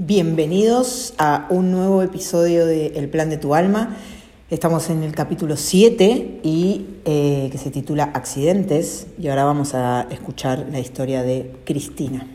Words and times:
Bienvenidos 0.00 1.12
a 1.18 1.48
un 1.50 1.72
nuevo 1.72 2.04
episodio 2.04 2.66
de 2.66 2.92
El 2.94 3.08
Plan 3.08 3.30
de 3.30 3.36
tu 3.36 3.56
Alma. 3.56 3.96
Estamos 4.48 4.90
en 4.90 5.02
el 5.02 5.12
capítulo 5.12 5.56
7 5.56 6.38
y 6.44 6.86
eh, 7.04 7.48
que 7.50 7.58
se 7.58 7.72
titula 7.72 8.04
Accidentes 8.14 9.08
y 9.18 9.26
ahora 9.26 9.42
vamos 9.42 9.74
a 9.74 10.06
escuchar 10.12 10.68
la 10.70 10.78
historia 10.78 11.24
de 11.24 11.50
Cristina. 11.64 12.28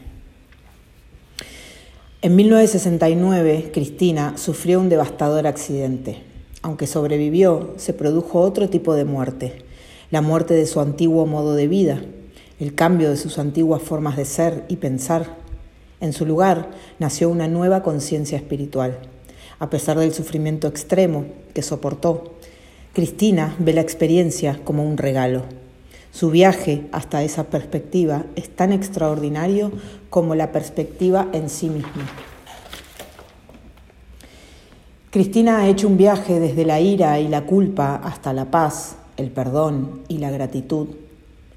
En 2.22 2.36
1969, 2.36 3.72
Cristina 3.74 4.38
sufrió 4.38 4.82
un 4.82 4.90
devastador 4.90 5.48
accidente. 5.48 6.22
Aunque 6.64 6.86
sobrevivió, 6.86 7.76
se 7.78 7.94
produjo 7.94 8.42
otro 8.42 8.70
tipo 8.70 8.94
de 8.94 9.06
muerte, 9.06 9.64
la 10.12 10.22
muerte 10.22 10.54
de 10.54 10.66
su 10.66 10.82
antiguo 10.82 11.26
modo 11.28 11.56
de 11.56 11.70
vida, 11.70 12.02
el 12.60 12.76
cambio 12.76 13.10
de 13.10 13.16
sus 13.16 13.40
antiguas 13.40 13.82
formas 13.82 14.18
de 14.18 14.26
ser 14.26 14.66
y 14.68 14.76
pensar. 14.76 15.43
En 16.00 16.14
su 16.14 16.26
lugar 16.26 16.70
nació 17.00 17.30
una 17.30 17.48
nueva 17.48 17.84
conciencia 17.84 18.38
espiritual. 18.38 19.00
A 19.60 19.70
pesar 19.70 19.98
del 19.98 20.14
sufrimiento 20.14 20.68
extremo 20.68 21.26
que 21.54 21.62
soportó, 21.62 22.34
Cristina 22.94 23.56
ve 23.60 23.74
la 23.74 23.82
experiencia 23.82 24.60
como 24.64 24.84
un 24.84 24.98
regalo. 24.98 25.44
Su 26.12 26.30
viaje 26.30 26.84
hasta 26.92 27.24
esa 27.24 27.46
perspectiva 27.46 28.26
es 28.36 28.50
tan 28.50 28.72
extraordinario 28.72 29.72
como 30.10 30.36
la 30.36 30.52
perspectiva 30.52 31.28
en 31.34 31.50
sí 31.50 31.70
misma. 31.70 32.08
Cristina 35.10 35.60
ha 35.60 35.68
hecho 35.68 35.88
un 35.88 35.98
viaje 35.98 36.40
desde 36.40 36.66
la 36.66 36.80
ira 36.82 37.20
y 37.20 37.28
la 37.28 37.46
culpa 37.46 37.96
hasta 37.96 38.34
la 38.34 38.52
paz, 38.52 38.96
el 39.18 39.32
perdón 39.32 40.02
y 40.08 40.18
la 40.18 40.32
gratitud 40.32 40.88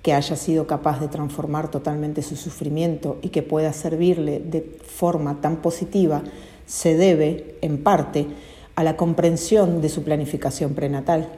que 0.07 0.13
haya 0.13 0.37
sido 0.37 0.69
capaz 0.69 1.01
de 1.01 1.09
transformar 1.09 1.69
totalmente 1.69 2.23
su 2.23 2.37
sufrimiento 2.37 3.19
y 3.23 3.31
que 3.31 3.43
pueda 3.43 3.73
servirle 3.73 4.39
de 4.39 4.63
forma 4.63 5.41
tan 5.41 5.57
positiva, 5.57 6.23
se 6.65 6.97
debe, 6.97 7.57
en 7.61 7.83
parte, 7.83 8.29
a 8.77 8.85
la 8.85 8.97
comprensión 8.97 9.81
de 9.81 9.89
su 9.89 10.05
planificación 10.05 10.75
prenatal. 10.75 11.29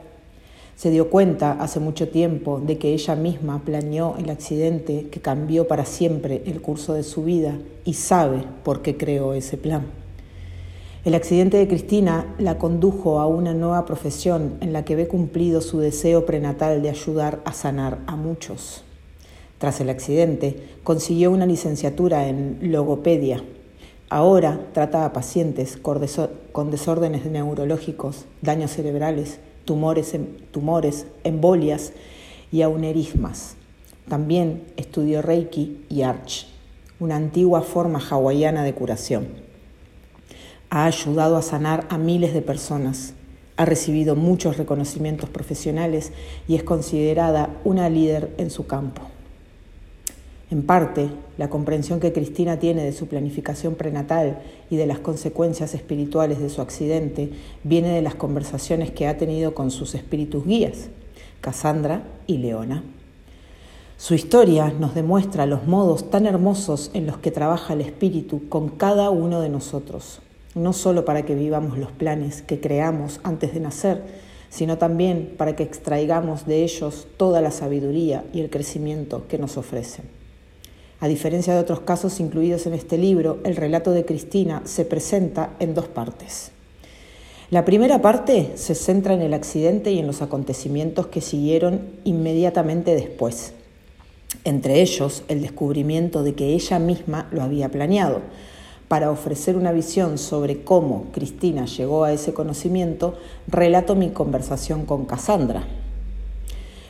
Se 0.76 0.90
dio 0.90 1.08
cuenta 1.08 1.52
hace 1.52 1.80
mucho 1.80 2.10
tiempo 2.10 2.60
de 2.60 2.76
que 2.76 2.92
ella 2.92 3.16
misma 3.16 3.62
planeó 3.64 4.16
el 4.18 4.28
accidente 4.28 5.08
que 5.10 5.22
cambió 5.22 5.66
para 5.66 5.86
siempre 5.86 6.42
el 6.44 6.60
curso 6.60 6.92
de 6.92 7.04
su 7.04 7.24
vida 7.24 7.56
y 7.86 7.94
sabe 7.94 8.44
por 8.64 8.82
qué 8.82 8.98
creó 8.98 9.32
ese 9.32 9.56
plan. 9.56 9.86
El 11.04 11.14
accidente 11.14 11.58
de 11.58 11.68
Cristina 11.68 12.34
la 12.38 12.58
condujo 12.58 13.20
a 13.20 13.28
una 13.28 13.54
nueva 13.54 13.86
profesión 13.86 14.58
en 14.60 14.72
la 14.72 14.84
que 14.84 14.96
ve 14.96 15.06
cumplido 15.06 15.60
su 15.60 15.78
deseo 15.78 16.26
prenatal 16.26 16.82
de 16.82 16.90
ayudar 16.90 17.40
a 17.44 17.52
sanar 17.52 18.00
a 18.08 18.16
muchos. 18.16 18.82
Tras 19.58 19.80
el 19.80 19.90
accidente, 19.90 20.56
consiguió 20.82 21.30
una 21.30 21.46
licenciatura 21.46 22.28
en 22.28 22.58
logopedia. 22.62 23.44
Ahora 24.10 24.66
trata 24.72 25.04
a 25.04 25.12
pacientes 25.12 25.76
con 25.76 26.70
desórdenes 26.72 27.26
neurológicos, 27.26 28.24
daños 28.42 28.72
cerebrales, 28.72 29.38
tumores, 29.64 30.16
embolias 31.22 31.92
y 32.50 32.62
aunerismas. 32.62 33.54
También 34.08 34.64
estudió 34.76 35.22
Reiki 35.22 35.84
y 35.88 36.02
Arch, 36.02 36.48
una 36.98 37.14
antigua 37.14 37.62
forma 37.62 38.00
hawaiana 38.00 38.64
de 38.64 38.74
curación. 38.74 39.47
Ha 40.70 40.84
ayudado 40.84 41.36
a 41.36 41.42
sanar 41.42 41.86
a 41.88 41.96
miles 41.96 42.34
de 42.34 42.42
personas, 42.42 43.14
ha 43.58 43.64
recibido 43.64 44.14
muchos 44.14 44.56
reconocimientos 44.56 45.30
profesionales 45.30 46.12
y 46.46 46.54
es 46.54 46.62
considerada 46.62 47.50
una 47.64 47.88
líder 47.88 48.32
en 48.38 48.50
su 48.50 48.66
campo. 48.66 49.02
En 50.50 50.62
parte, 50.62 51.08
la 51.38 51.50
comprensión 51.50 52.00
que 52.00 52.12
Cristina 52.12 52.58
tiene 52.58 52.84
de 52.84 52.92
su 52.92 53.08
planificación 53.08 53.74
prenatal 53.74 54.42
y 54.70 54.76
de 54.76 54.86
las 54.86 54.98
consecuencias 54.98 55.74
espirituales 55.74 56.38
de 56.38 56.50
su 56.50 56.60
accidente 56.60 57.30
viene 57.64 57.88
de 57.88 58.00
las 58.00 58.14
conversaciones 58.14 58.90
que 58.90 59.08
ha 59.08 59.18
tenido 59.18 59.54
con 59.54 59.70
sus 59.70 59.94
espíritus 59.94 60.46
guías, 60.46 60.88
Cassandra 61.40 62.04
y 62.26 62.38
Leona. 62.38 62.84
Su 63.96 64.14
historia 64.14 64.72
nos 64.78 64.94
demuestra 64.94 65.46
los 65.46 65.66
modos 65.66 66.10
tan 66.10 66.26
hermosos 66.26 66.90
en 66.94 67.06
los 67.06 67.18
que 67.18 67.30
trabaja 67.30 67.72
el 67.72 67.80
espíritu 67.80 68.48
con 68.48 68.68
cada 68.68 69.10
uno 69.10 69.40
de 69.40 69.48
nosotros 69.48 70.20
no 70.54 70.72
solo 70.72 71.04
para 71.04 71.24
que 71.24 71.34
vivamos 71.34 71.78
los 71.78 71.92
planes 71.92 72.42
que 72.42 72.60
creamos 72.60 73.20
antes 73.22 73.54
de 73.54 73.60
nacer, 73.60 74.02
sino 74.50 74.78
también 74.78 75.34
para 75.36 75.56
que 75.56 75.62
extraigamos 75.62 76.46
de 76.46 76.64
ellos 76.64 77.06
toda 77.16 77.40
la 77.40 77.50
sabiduría 77.50 78.24
y 78.32 78.40
el 78.40 78.50
crecimiento 78.50 79.26
que 79.28 79.38
nos 79.38 79.56
ofrecen. 79.56 80.06
A 81.00 81.06
diferencia 81.06 81.54
de 81.54 81.60
otros 81.60 81.80
casos 81.80 82.18
incluidos 82.18 82.66
en 82.66 82.74
este 82.74 82.98
libro, 82.98 83.38
el 83.44 83.56
relato 83.56 83.92
de 83.92 84.04
Cristina 84.04 84.62
se 84.64 84.84
presenta 84.84 85.54
en 85.60 85.74
dos 85.74 85.86
partes. 85.86 86.50
La 87.50 87.64
primera 87.64 88.02
parte 88.02 88.52
se 88.56 88.74
centra 88.74 89.14
en 89.14 89.22
el 89.22 89.32
accidente 89.32 89.92
y 89.92 90.00
en 90.00 90.06
los 90.06 90.22
acontecimientos 90.22 91.06
que 91.06 91.20
siguieron 91.20 91.92
inmediatamente 92.04 92.94
después, 92.94 93.52
entre 94.44 94.82
ellos 94.82 95.22
el 95.28 95.40
descubrimiento 95.40 96.22
de 96.22 96.34
que 96.34 96.52
ella 96.52 96.78
misma 96.78 97.28
lo 97.30 97.42
había 97.42 97.70
planeado, 97.70 98.20
para 98.88 99.10
ofrecer 99.10 99.56
una 99.56 99.72
visión 99.72 100.18
sobre 100.18 100.64
cómo 100.64 101.04
Cristina 101.12 101.66
llegó 101.66 102.04
a 102.04 102.12
ese 102.12 102.32
conocimiento, 102.32 103.14
relato 103.46 103.94
mi 103.94 104.10
conversación 104.10 104.86
con 104.86 105.04
Cassandra. 105.04 105.66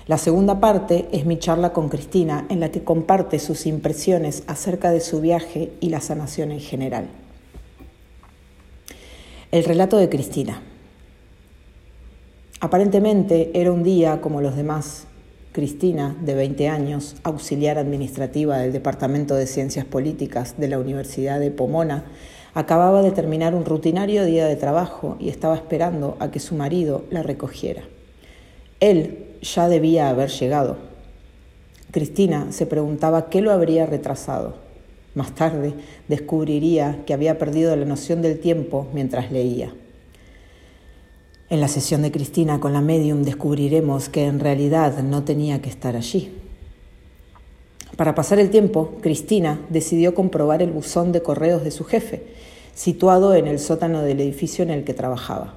La 0.06 0.16
segunda 0.16 0.58
parte 0.58 1.08
es 1.12 1.26
mi 1.26 1.38
charla 1.38 1.74
con 1.74 1.90
Cristina 1.90 2.46
en 2.48 2.60
la 2.60 2.70
que 2.70 2.82
comparte 2.82 3.38
sus 3.38 3.66
impresiones 3.66 4.42
acerca 4.46 4.90
de 4.90 5.00
su 5.00 5.20
viaje 5.20 5.72
y 5.80 5.90
la 5.90 6.00
sanación 6.00 6.50
en 6.50 6.60
general. 6.60 7.08
El 9.50 9.64
relato 9.64 9.96
de 9.98 10.08
Cristina. 10.08 10.62
Aparentemente 12.60 13.50
era 13.54 13.70
un 13.70 13.82
día 13.82 14.20
como 14.20 14.40
los 14.40 14.56
demás, 14.56 15.06
Cristina, 15.52 16.14
de 16.20 16.34
20 16.34 16.68
años, 16.68 17.16
auxiliar 17.22 17.78
administrativa 17.78 18.58
del 18.58 18.72
Departamento 18.72 19.34
de 19.34 19.46
Ciencias 19.46 19.86
Políticas 19.86 20.54
de 20.58 20.68
la 20.68 20.78
Universidad 20.78 21.40
de 21.40 21.50
Pomona, 21.50 22.04
acababa 22.52 23.02
de 23.02 23.12
terminar 23.12 23.54
un 23.54 23.64
rutinario 23.64 24.26
día 24.26 24.46
de 24.46 24.56
trabajo 24.56 25.16
y 25.18 25.30
estaba 25.30 25.56
esperando 25.56 26.16
a 26.20 26.30
que 26.30 26.38
su 26.38 26.54
marido 26.54 27.04
la 27.10 27.22
recogiera. 27.22 27.82
Él 28.80 29.26
ya 29.40 29.68
debía 29.68 30.10
haber 30.10 30.28
llegado. 30.28 30.76
Cristina 31.92 32.52
se 32.52 32.66
preguntaba 32.66 33.30
qué 33.30 33.40
lo 33.40 33.50
habría 33.50 33.86
retrasado. 33.86 34.56
Más 35.14 35.34
tarde 35.34 35.72
descubriría 36.08 37.04
que 37.06 37.14
había 37.14 37.38
perdido 37.38 37.74
la 37.74 37.86
noción 37.86 38.20
del 38.20 38.38
tiempo 38.38 38.86
mientras 38.92 39.32
leía. 39.32 39.72
En 41.50 41.62
la 41.62 41.68
sesión 41.68 42.02
de 42.02 42.12
Cristina 42.12 42.60
con 42.60 42.74
la 42.74 42.82
medium 42.82 43.22
descubriremos 43.22 44.10
que 44.10 44.26
en 44.26 44.38
realidad 44.38 45.02
no 45.02 45.24
tenía 45.24 45.62
que 45.62 45.70
estar 45.70 45.96
allí. 45.96 46.30
Para 47.96 48.14
pasar 48.14 48.38
el 48.38 48.50
tiempo, 48.50 48.92
Cristina 49.00 49.58
decidió 49.70 50.14
comprobar 50.14 50.60
el 50.60 50.70
buzón 50.70 51.10
de 51.10 51.22
correos 51.22 51.64
de 51.64 51.70
su 51.70 51.84
jefe, 51.84 52.22
situado 52.74 53.34
en 53.34 53.46
el 53.46 53.60
sótano 53.60 54.02
del 54.02 54.20
edificio 54.20 54.62
en 54.62 54.68
el 54.68 54.84
que 54.84 54.92
trabajaba. 54.92 55.54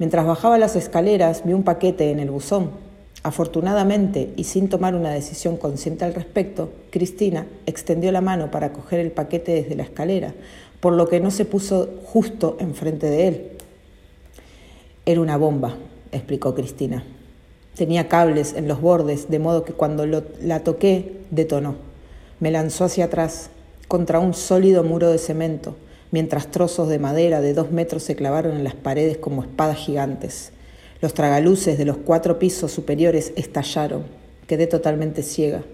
Mientras 0.00 0.26
bajaba 0.26 0.58
las 0.58 0.74
escaleras, 0.74 1.42
vio 1.44 1.56
un 1.56 1.62
paquete 1.62 2.10
en 2.10 2.18
el 2.18 2.32
buzón. 2.32 2.70
Afortunadamente, 3.22 4.32
y 4.36 4.44
sin 4.44 4.68
tomar 4.68 4.96
una 4.96 5.12
decisión 5.12 5.56
consciente 5.56 6.04
al 6.04 6.14
respecto, 6.14 6.72
Cristina 6.90 7.46
extendió 7.66 8.10
la 8.10 8.20
mano 8.20 8.50
para 8.50 8.72
coger 8.72 8.98
el 8.98 9.12
paquete 9.12 9.52
desde 9.52 9.76
la 9.76 9.84
escalera, 9.84 10.34
por 10.80 10.94
lo 10.94 11.08
que 11.08 11.20
no 11.20 11.30
se 11.30 11.44
puso 11.44 11.88
justo 12.04 12.56
enfrente 12.58 13.08
de 13.08 13.28
él. 13.28 13.59
Era 15.10 15.22
una 15.22 15.36
bomba, 15.36 15.74
explicó 16.12 16.54
Cristina. 16.54 17.02
Tenía 17.74 18.06
cables 18.06 18.52
en 18.52 18.68
los 18.68 18.80
bordes, 18.80 19.28
de 19.28 19.40
modo 19.40 19.64
que 19.64 19.72
cuando 19.72 20.06
la 20.06 20.60
toqué, 20.62 21.16
detonó. 21.32 21.74
Me 22.38 22.52
lanzó 22.52 22.84
hacia 22.84 23.06
atrás, 23.06 23.50
contra 23.88 24.20
un 24.20 24.34
sólido 24.34 24.84
muro 24.84 25.10
de 25.10 25.18
cemento, 25.18 25.74
mientras 26.12 26.52
trozos 26.52 26.88
de 26.88 27.00
madera 27.00 27.40
de 27.40 27.54
dos 27.54 27.72
metros 27.72 28.04
se 28.04 28.14
clavaron 28.14 28.54
en 28.54 28.62
las 28.62 28.76
paredes 28.76 29.18
como 29.18 29.42
espadas 29.42 29.78
gigantes. 29.78 30.52
Los 31.00 31.12
tragaluces 31.12 31.76
de 31.76 31.86
los 31.86 31.96
cuatro 31.96 32.38
pisos 32.38 32.70
superiores 32.70 33.32
estallaron. 33.34 34.04
Quedé 34.46 34.68
totalmente 34.68 35.24
ciega. 35.24 35.64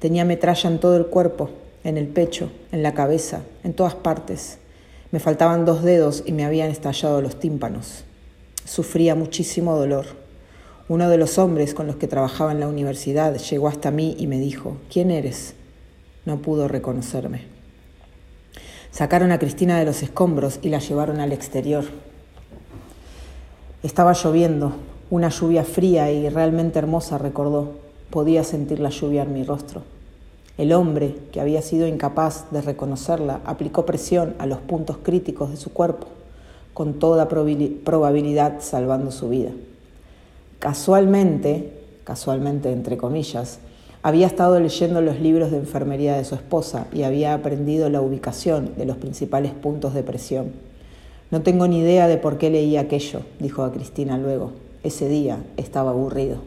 Tenía 0.00 0.24
metralla 0.24 0.68
en 0.68 0.80
todo 0.80 0.96
el 0.96 1.06
cuerpo, 1.06 1.50
en 1.84 1.98
el 1.98 2.08
pecho, 2.08 2.50
en 2.72 2.82
la 2.82 2.94
cabeza, 2.94 3.42
en 3.62 3.74
todas 3.74 3.94
partes. 3.94 4.58
Me 5.12 5.20
faltaban 5.20 5.64
dos 5.64 5.84
dedos 5.84 6.24
y 6.26 6.32
me 6.32 6.44
habían 6.44 6.68
estallado 6.68 7.22
los 7.22 7.38
tímpanos. 7.38 8.02
Sufría 8.66 9.14
muchísimo 9.14 9.76
dolor. 9.76 10.06
Uno 10.88 11.08
de 11.08 11.18
los 11.18 11.38
hombres 11.38 11.72
con 11.72 11.86
los 11.86 11.96
que 11.96 12.08
trabajaba 12.08 12.50
en 12.50 12.58
la 12.58 12.66
universidad 12.66 13.36
llegó 13.36 13.68
hasta 13.68 13.92
mí 13.92 14.16
y 14.18 14.26
me 14.26 14.40
dijo, 14.40 14.76
¿quién 14.92 15.12
eres? 15.12 15.54
No 16.24 16.38
pudo 16.38 16.66
reconocerme. 16.66 17.42
Sacaron 18.90 19.30
a 19.30 19.38
Cristina 19.38 19.78
de 19.78 19.84
los 19.84 20.02
escombros 20.02 20.58
y 20.62 20.70
la 20.70 20.80
llevaron 20.80 21.20
al 21.20 21.32
exterior. 21.32 21.84
Estaba 23.84 24.14
lloviendo, 24.14 24.72
una 25.10 25.28
lluvia 25.28 25.62
fría 25.62 26.10
y 26.10 26.28
realmente 26.28 26.80
hermosa, 26.80 27.18
recordó. 27.18 27.74
Podía 28.10 28.42
sentir 28.42 28.80
la 28.80 28.90
lluvia 28.90 29.22
en 29.22 29.32
mi 29.32 29.44
rostro. 29.44 29.82
El 30.58 30.72
hombre, 30.72 31.14
que 31.30 31.40
había 31.40 31.62
sido 31.62 31.86
incapaz 31.86 32.50
de 32.50 32.62
reconocerla, 32.62 33.42
aplicó 33.44 33.86
presión 33.86 34.34
a 34.40 34.46
los 34.46 34.58
puntos 34.58 34.96
críticos 35.04 35.50
de 35.50 35.56
su 35.56 35.72
cuerpo, 35.72 36.08
con 36.76 36.92
toda 36.92 37.26
probabilidad 37.26 38.60
salvando 38.60 39.10
su 39.10 39.30
vida. 39.30 39.48
Casualmente, 40.58 41.72
casualmente 42.04 42.70
entre 42.70 42.98
comillas, 42.98 43.60
había 44.02 44.26
estado 44.26 44.60
leyendo 44.60 45.00
los 45.00 45.18
libros 45.18 45.50
de 45.50 45.56
enfermería 45.56 46.18
de 46.18 46.26
su 46.26 46.34
esposa 46.34 46.86
y 46.92 47.04
había 47.04 47.32
aprendido 47.32 47.88
la 47.88 48.02
ubicación 48.02 48.74
de 48.76 48.84
los 48.84 48.98
principales 48.98 49.52
puntos 49.52 49.94
de 49.94 50.02
presión. 50.02 50.52
No 51.30 51.40
tengo 51.40 51.66
ni 51.66 51.78
idea 51.78 52.08
de 52.08 52.18
por 52.18 52.36
qué 52.36 52.50
leí 52.50 52.76
aquello, 52.76 53.22
dijo 53.40 53.64
a 53.64 53.72
Cristina 53.72 54.18
luego. 54.18 54.52
Ese 54.82 55.08
día 55.08 55.38
estaba 55.56 55.92
aburrido. 55.92 56.40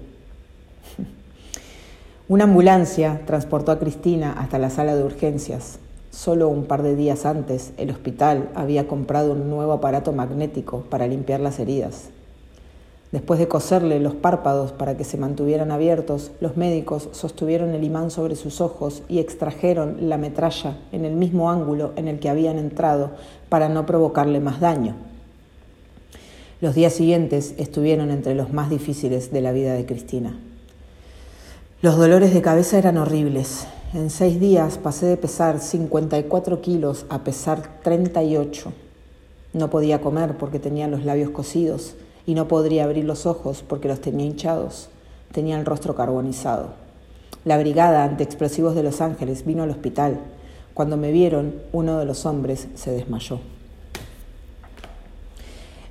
Una 2.28 2.44
ambulancia 2.44 3.24
transportó 3.26 3.72
a 3.72 3.80
Cristina 3.80 4.34
hasta 4.34 4.60
la 4.60 4.70
sala 4.70 4.96
de 4.96 5.04
urgencias. 5.04 5.80
Solo 6.12 6.50
un 6.50 6.66
par 6.66 6.82
de 6.82 6.96
días 6.96 7.26
antes, 7.26 7.72
el 7.78 7.92
hospital 7.92 8.50
había 8.56 8.88
comprado 8.88 9.34
un 9.34 9.50
nuevo 9.50 9.74
aparato 9.74 10.12
magnético 10.12 10.82
para 10.90 11.08
limpiar 11.08 11.40
las 11.40 11.60
heridas. 11.60 12.10
Después 13.12 13.40
de 13.40 13.48
coserle 13.48 14.00
los 14.00 14.14
párpados 14.14 14.72
para 14.72 14.96
que 14.96 15.04
se 15.04 15.18
mantuvieran 15.18 15.72
abiertos, 15.72 16.32
los 16.42 16.58
médicos 16.58 17.10
sostuvieron 17.12 17.74
el 17.74 17.84
imán 17.84 18.12
sobre 18.12 18.36
sus 18.36 18.62
ojos 18.62 19.02
y 19.08 19.20
extrajeron 19.20 20.10
la 20.10 20.18
metralla 20.18 20.78
en 20.92 21.06
el 21.06 21.14
mismo 21.14 21.50
ángulo 21.50 21.92
en 21.96 22.08
el 22.08 22.20
que 22.20 22.30
habían 22.30 22.60
entrado 22.60 23.12
para 23.50 23.68
no 23.68 23.88
provocarle 23.88 24.40
más 24.40 24.60
daño. 24.60 24.96
Los 26.62 26.76
días 26.76 26.94
siguientes 26.94 27.56
estuvieron 27.58 28.12
entre 28.12 28.36
los 28.36 28.52
más 28.52 28.70
difíciles 28.70 29.32
de 29.32 29.42
la 29.42 29.54
vida 29.54 29.74
de 29.74 29.86
Cristina. 29.86 30.38
Los 31.82 31.98
dolores 31.98 32.34
de 32.34 32.42
cabeza 32.42 32.78
eran 32.78 32.98
horribles. 32.98 33.66
En 33.92 34.12
seis 34.12 34.40
días 34.40 34.78
pasé 34.78 35.08
de 35.08 35.18
pesar 35.18 35.60
54 35.60 36.62
kilos 36.62 37.08
a 37.10 37.24
pesar 37.24 37.82
38. 37.82 38.72
No 39.54 39.72
podía 39.72 40.00
comer 40.00 40.38
porque 40.38 40.60
tenía 40.60 40.88
los 40.88 41.06
labios 41.06 41.32
cosidos 41.32 41.96
y 42.28 42.36
no 42.36 42.48
podría 42.48 42.84
abrir 42.84 43.06
los 43.06 43.26
ojos 43.26 43.64
porque 43.68 43.88
los 43.88 44.00
tenía 44.00 44.28
hinchados. 44.28 44.90
Tenía 45.32 45.58
el 45.58 45.66
rostro 45.66 45.96
carbonizado. 45.96 46.74
La 47.46 47.58
brigada 47.58 48.04
antiexplosivos 48.04 48.76
de 48.76 48.84
Los 48.84 49.02
Ángeles 49.02 49.44
vino 49.44 49.64
al 49.64 49.72
hospital. 49.72 50.20
Cuando 50.76 50.96
me 50.96 51.12
vieron, 51.12 51.56
uno 51.74 51.98
de 51.98 52.06
los 52.06 52.28
hombres 52.28 52.68
se 52.76 52.92
desmayó. 52.92 53.40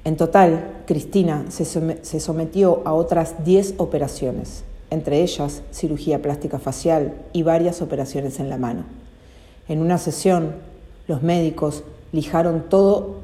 En 0.04 0.16
total, 0.16 0.84
Cristina 0.86 1.46
se 1.48 2.20
sometió 2.20 2.80
a 2.84 2.92
otras 2.92 3.44
10 3.44 3.74
operaciones 3.78 4.62
entre 4.90 5.22
ellas 5.22 5.62
cirugía 5.70 6.22
plástica 6.22 6.58
facial 6.58 7.14
y 7.32 7.42
varias 7.42 7.82
operaciones 7.82 8.40
en 8.40 8.48
la 8.48 8.56
mano. 8.56 8.84
En 9.68 9.80
una 9.80 9.98
sesión, 9.98 10.54
los 11.06 11.22
médicos 11.22 11.84
lijaron 12.12 12.64
todo, 12.68 13.16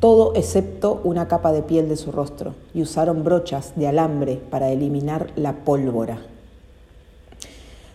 todo 0.00 0.34
excepto 0.34 1.00
una 1.04 1.28
capa 1.28 1.52
de 1.52 1.62
piel 1.62 1.88
de 1.88 1.96
su 1.96 2.10
rostro 2.10 2.54
y 2.74 2.82
usaron 2.82 3.22
brochas 3.22 3.72
de 3.76 3.86
alambre 3.86 4.40
para 4.50 4.70
eliminar 4.70 5.30
la 5.36 5.64
pólvora. 5.64 6.20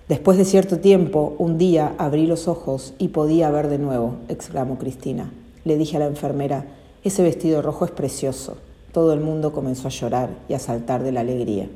Después 0.07 0.37
de 0.37 0.45
cierto 0.45 0.79
tiempo, 0.79 1.35
un 1.37 1.57
día 1.57 1.93
abrí 1.97 2.27
los 2.27 2.47
ojos 2.47 2.93
y 2.97 3.09
podía 3.09 3.51
ver 3.51 3.67
de 3.67 3.77
nuevo, 3.77 4.15
exclamó 4.29 4.77
Cristina. 4.77 5.33
Le 5.65 5.75
dije 5.75 5.97
a 5.97 5.99
la 5.99 6.05
enfermera, 6.05 6.65
ese 7.03 7.23
vestido 7.23 7.61
rojo 7.61 7.83
es 7.83 7.91
precioso. 7.91 8.55
Todo 8.93 9.11
el 9.11 9.19
mundo 9.19 9.51
comenzó 9.51 9.89
a 9.89 9.91
llorar 9.91 10.29
y 10.47 10.53
a 10.53 10.59
saltar 10.59 11.03
de 11.03 11.11
la 11.11 11.19
alegría. 11.19 11.67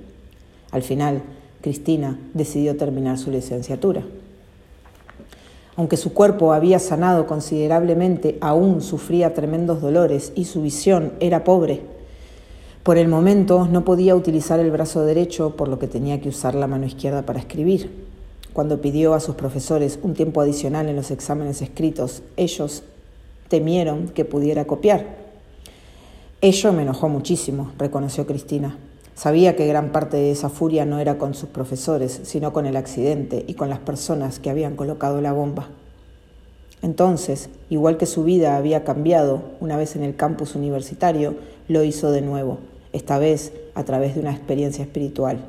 Al 0.71 0.83
final, 0.83 1.21
Cristina 1.61 2.17
decidió 2.33 2.75
terminar 2.77 3.17
su 3.17 3.31
licenciatura. 3.31 4.03
Aunque 5.75 5.97
su 5.97 6.13
cuerpo 6.13 6.53
había 6.53 6.79
sanado 6.79 7.27
considerablemente, 7.27 8.37
aún 8.41 8.81
sufría 8.81 9.33
tremendos 9.33 9.81
dolores 9.81 10.33
y 10.35 10.45
su 10.45 10.61
visión 10.61 11.13
era 11.19 11.43
pobre. 11.43 11.81
Por 12.83 12.97
el 12.97 13.07
momento 13.07 13.67
no 13.67 13.85
podía 13.85 14.15
utilizar 14.15 14.59
el 14.59 14.71
brazo 14.71 15.05
derecho, 15.05 15.55
por 15.55 15.67
lo 15.67 15.79
que 15.79 15.87
tenía 15.87 16.19
que 16.19 16.29
usar 16.29 16.55
la 16.55 16.67
mano 16.67 16.85
izquierda 16.85 17.21
para 17.23 17.39
escribir. 17.39 17.89
Cuando 18.53 18.81
pidió 18.81 19.13
a 19.13 19.19
sus 19.19 19.35
profesores 19.35 19.99
un 20.01 20.13
tiempo 20.13 20.41
adicional 20.41 20.89
en 20.89 20.95
los 20.95 21.09
exámenes 21.11 21.61
escritos, 21.61 22.21
ellos 22.35 22.83
temieron 23.47 24.09
que 24.09 24.25
pudiera 24.25 24.65
copiar. 24.65 25.05
Ello 26.41 26.73
me 26.73 26.81
enojó 26.81 27.07
muchísimo, 27.07 27.71
reconoció 27.77 28.25
Cristina. 28.25 28.77
Sabía 29.21 29.55
que 29.55 29.67
gran 29.67 29.91
parte 29.91 30.17
de 30.17 30.31
esa 30.31 30.49
furia 30.49 30.83
no 30.83 30.97
era 30.97 31.19
con 31.19 31.35
sus 31.35 31.47
profesores, 31.47 32.21
sino 32.23 32.53
con 32.53 32.65
el 32.65 32.75
accidente 32.75 33.45
y 33.45 33.53
con 33.53 33.69
las 33.69 33.77
personas 33.77 34.39
que 34.39 34.49
habían 34.49 34.75
colocado 34.75 35.21
la 35.21 35.31
bomba. 35.31 35.69
Entonces, 36.81 37.51
igual 37.69 37.97
que 37.97 38.07
su 38.07 38.23
vida 38.23 38.57
había 38.57 38.83
cambiado 38.83 39.43
una 39.59 39.77
vez 39.77 39.95
en 39.95 40.01
el 40.01 40.15
campus 40.15 40.55
universitario, 40.55 41.35
lo 41.67 41.83
hizo 41.83 42.09
de 42.09 42.23
nuevo, 42.23 42.57
esta 42.93 43.19
vez 43.19 43.53
a 43.75 43.83
través 43.83 44.15
de 44.15 44.21
una 44.21 44.31
experiencia 44.31 44.83
espiritual. 44.83 45.45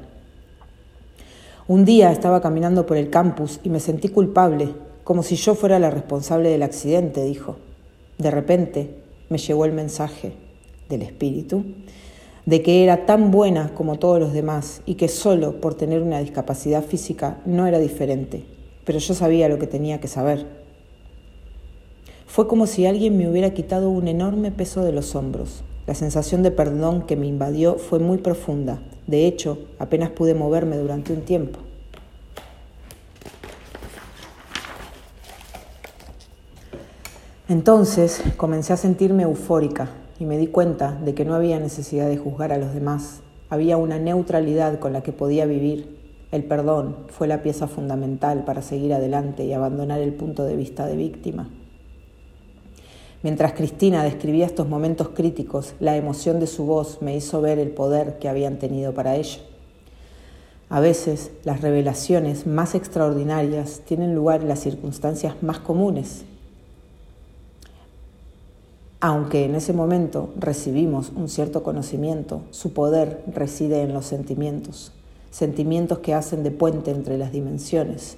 Un 1.66 1.86
día 1.86 2.12
estaba 2.12 2.42
caminando 2.42 2.84
por 2.84 2.98
el 2.98 3.08
campus 3.08 3.58
y 3.62 3.70
me 3.70 3.80
sentí 3.80 4.10
culpable, 4.10 4.68
como 5.02 5.22
si 5.22 5.36
yo 5.36 5.54
fuera 5.54 5.78
la 5.78 5.88
responsable 5.88 6.50
del 6.50 6.62
accidente, 6.62 7.24
dijo. 7.24 7.56
De 8.18 8.30
repente 8.30 8.98
me 9.30 9.38
llegó 9.38 9.64
el 9.64 9.72
mensaje 9.72 10.34
del 10.90 11.00
espíritu 11.00 11.64
de 12.46 12.62
que 12.62 12.82
era 12.82 13.06
tan 13.06 13.30
buena 13.30 13.72
como 13.74 13.98
todos 13.98 14.18
los 14.18 14.32
demás 14.32 14.82
y 14.84 14.94
que 14.94 15.08
solo 15.08 15.60
por 15.60 15.74
tener 15.74 16.02
una 16.02 16.20
discapacidad 16.20 16.82
física 16.82 17.38
no 17.46 17.66
era 17.66 17.78
diferente, 17.78 18.44
pero 18.84 18.98
yo 18.98 19.14
sabía 19.14 19.48
lo 19.48 19.58
que 19.58 19.66
tenía 19.66 20.00
que 20.00 20.08
saber. 20.08 20.46
Fue 22.26 22.48
como 22.48 22.66
si 22.66 22.86
alguien 22.86 23.16
me 23.16 23.28
hubiera 23.28 23.50
quitado 23.50 23.90
un 23.90 24.08
enorme 24.08 24.50
peso 24.50 24.82
de 24.82 24.92
los 24.92 25.14
hombros. 25.14 25.62
La 25.86 25.94
sensación 25.94 26.42
de 26.42 26.50
perdón 26.50 27.02
que 27.02 27.16
me 27.16 27.26
invadió 27.26 27.76
fue 27.76 27.98
muy 27.98 28.18
profunda. 28.18 28.80
De 29.06 29.26
hecho, 29.26 29.58
apenas 29.78 30.10
pude 30.10 30.34
moverme 30.34 30.78
durante 30.78 31.12
un 31.12 31.22
tiempo. 31.22 31.58
Entonces 37.48 38.22
comencé 38.38 38.72
a 38.72 38.78
sentirme 38.78 39.24
eufórica, 39.24 39.90
y 40.22 40.24
me 40.24 40.38
di 40.38 40.46
cuenta 40.46 40.92
de 41.04 41.14
que 41.14 41.24
no 41.24 41.34
había 41.34 41.58
necesidad 41.58 42.08
de 42.08 42.16
juzgar 42.16 42.52
a 42.52 42.56
los 42.56 42.72
demás. 42.72 43.22
Había 43.50 43.76
una 43.76 43.98
neutralidad 43.98 44.78
con 44.78 44.92
la 44.92 45.02
que 45.02 45.10
podía 45.10 45.46
vivir. 45.46 45.98
El 46.30 46.44
perdón 46.44 46.94
fue 47.08 47.26
la 47.26 47.42
pieza 47.42 47.66
fundamental 47.66 48.44
para 48.44 48.62
seguir 48.62 48.94
adelante 48.94 49.44
y 49.44 49.52
abandonar 49.52 50.00
el 50.00 50.14
punto 50.14 50.44
de 50.44 50.54
vista 50.54 50.86
de 50.86 50.94
víctima. 50.94 51.50
Mientras 53.24 53.54
Cristina 53.54 54.04
describía 54.04 54.46
estos 54.46 54.68
momentos 54.68 55.08
críticos, 55.08 55.74
la 55.80 55.96
emoción 55.96 56.38
de 56.38 56.46
su 56.46 56.66
voz 56.66 57.02
me 57.02 57.16
hizo 57.16 57.40
ver 57.40 57.58
el 57.58 57.72
poder 57.72 58.20
que 58.20 58.28
habían 58.28 58.60
tenido 58.60 58.94
para 58.94 59.16
ella. 59.16 59.40
A 60.68 60.78
veces 60.78 61.32
las 61.42 61.62
revelaciones 61.62 62.46
más 62.46 62.76
extraordinarias 62.76 63.82
tienen 63.84 64.14
lugar 64.14 64.42
en 64.42 64.48
las 64.48 64.60
circunstancias 64.60 65.42
más 65.42 65.58
comunes 65.58 66.26
aunque 69.02 69.44
en 69.44 69.56
ese 69.56 69.72
momento 69.72 70.30
recibimos 70.38 71.10
un 71.16 71.28
cierto 71.28 71.64
conocimiento, 71.64 72.42
su 72.52 72.72
poder 72.72 73.20
reside 73.26 73.82
en 73.82 73.92
los 73.94 74.06
sentimientos, 74.06 74.92
sentimientos 75.32 75.98
que 75.98 76.14
hacen 76.14 76.44
de 76.44 76.52
puente 76.52 76.92
entre 76.92 77.18
las 77.18 77.32
dimensiones. 77.32 78.16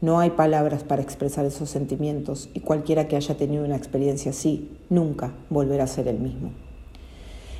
No 0.00 0.20
hay 0.20 0.30
palabras 0.30 0.82
para 0.82 1.02
expresar 1.02 1.44
esos 1.44 1.68
sentimientos 1.68 2.48
y 2.54 2.60
cualquiera 2.60 3.06
que 3.06 3.16
haya 3.16 3.36
tenido 3.36 3.66
una 3.66 3.76
experiencia 3.76 4.30
así 4.30 4.70
nunca 4.88 5.34
volverá 5.50 5.84
a 5.84 5.88
ser 5.88 6.08
el 6.08 6.18
mismo. 6.18 6.52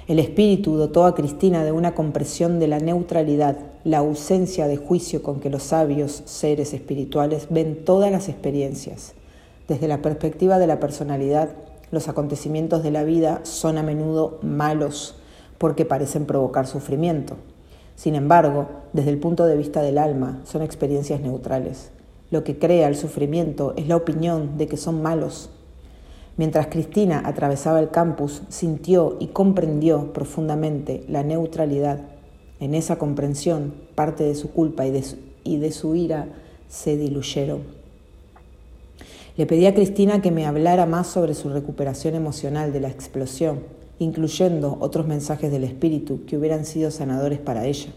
El 0.09 0.19
espíritu 0.19 0.77
dotó 0.77 1.05
a 1.05 1.15
Cristina 1.15 1.65
de 1.65 1.73
una 1.73 1.95
compresión 1.95 2.61
de 2.61 2.69
la 2.69 2.79
neutralidad, 2.79 3.59
la 3.85 3.99
ausencia 3.99 4.69
de 4.69 4.79
juicio 4.79 5.23
con 5.23 5.39
que 5.39 5.51
los 5.51 5.65
sabios 5.65 6.23
seres 6.25 6.73
espirituales 6.73 7.49
ven 7.51 7.85
todas 7.85 8.11
las 8.11 8.31
experiencias, 8.31 9.13
desde 9.69 9.87
la 9.87 10.01
perspectiva 10.01 10.59
de 10.59 10.67
la 10.67 10.81
personalidad 10.81 11.51
los 11.91 12.09
acontecimientos 12.09 12.83
de 12.83 12.91
la 12.91 13.05
vida 13.05 13.41
son 13.45 13.79
a 13.79 13.83
menudo 13.83 14.39
malos 14.43 15.17
porque 15.59 15.85
parecen 15.85 16.27
provocar 16.27 16.67
sufrimiento. 16.67 17.37
Sin 17.97 18.15
embargo, 18.15 18.69
desde 18.93 19.11
el 19.11 19.19
punto 19.19 19.47
de 19.47 19.57
vista 19.57 19.83
del 19.83 19.99
alma, 19.99 20.41
son 20.45 20.63
experiencias 20.63 21.21
neutrales. 21.21 21.91
Lo 22.31 22.43
que 22.43 22.59
crea 22.59 22.89
el 22.89 22.97
sufrimiento 22.97 23.75
es 23.77 23.87
la 23.87 23.97
opinión 23.97 24.59
de 24.59 24.67
que 24.67 24.77
son 24.77 25.03
malos. 25.03 25.51
Mientras 26.37 26.67
Cristina 26.67 27.23
atravesaba 27.25 27.79
el 27.79 27.91
campus, 27.91 28.43
sintió 28.49 29.17
y 29.21 29.29
comprendió 29.29 30.13
profundamente 30.13 31.05
la 31.09 31.23
neutralidad. 31.23 32.01
En 32.59 32.75
esa 32.75 32.97
comprensión, 32.97 33.75
parte 33.95 34.25
de 34.25 34.35
su 34.35 34.51
culpa 34.51 34.85
y 34.87 34.91
de 35.59 35.71
su, 35.71 35.95
ira 35.95 36.29
se 36.69 36.97
diluyeron. 36.97 37.84
Le 39.37 39.47
pedí 39.47 39.67
a 39.67 39.75
Cristina 39.75 40.23
que 40.23 40.31
me 40.31 40.47
hablara 40.47 40.87
más 40.87 41.09
sobre 41.09 41.35
su 41.35 41.49
recuperación 41.49 42.15
emocional 42.15 42.73
de 42.73 42.81
la 42.81 42.89
explosión, 42.89 43.61
incluyendo 43.99 44.77
otros 44.81 45.07
mensajes 45.07 45.51
del 45.51 45.65
espíritu 45.65 46.25
que 46.27 46.37
hubieran 46.37 46.65
sido 46.65 46.91
sanadores 46.91 47.41
para 47.41 47.67
ella. 47.67 47.93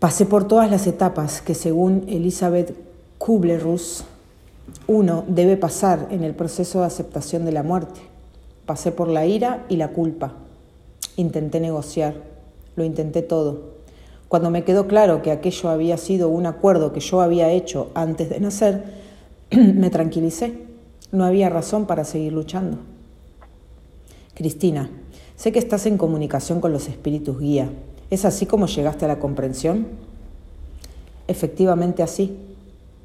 Pasé 0.00 0.26
por 0.26 0.48
todas 0.48 0.70
las 0.70 0.86
etapas 0.86 1.40
que 1.40 1.54
según 1.54 2.04
Elizabeth 2.08 2.74
Kubler-Ross 3.18 4.04
uno 4.88 5.24
debe 5.28 5.56
pasar 5.56 6.08
en 6.10 6.24
el 6.24 6.34
proceso 6.34 6.80
de 6.80 6.86
aceptación 6.86 7.44
de 7.44 7.52
la 7.52 7.62
muerte. 7.62 8.00
Pasé 8.66 8.90
por 8.90 9.08
la 9.08 9.26
ira 9.26 9.64
y 9.68 9.76
la 9.76 9.88
culpa. 9.88 10.34
Intenté 11.16 11.60
negociar, 11.60 12.14
lo 12.74 12.84
intenté 12.84 13.22
todo. 13.22 13.75
Cuando 14.28 14.50
me 14.50 14.64
quedó 14.64 14.88
claro 14.88 15.22
que 15.22 15.30
aquello 15.30 15.68
había 15.68 15.96
sido 15.98 16.28
un 16.28 16.46
acuerdo 16.46 16.92
que 16.92 17.00
yo 17.00 17.20
había 17.20 17.50
hecho 17.50 17.90
antes 17.94 18.28
de 18.28 18.40
nacer, 18.40 18.84
me 19.50 19.90
tranquilicé. 19.90 20.66
No 21.12 21.24
había 21.24 21.48
razón 21.48 21.86
para 21.86 22.04
seguir 22.04 22.32
luchando. 22.32 22.78
Cristina, 24.34 24.90
sé 25.36 25.52
que 25.52 25.58
estás 25.58 25.86
en 25.86 25.96
comunicación 25.96 26.60
con 26.60 26.72
los 26.72 26.88
espíritus 26.88 27.38
guía. 27.38 27.70
¿Es 28.10 28.24
así 28.24 28.46
como 28.46 28.66
llegaste 28.66 29.04
a 29.04 29.08
la 29.08 29.18
comprensión? 29.18 29.86
Efectivamente 31.28 32.02
así. 32.02 32.36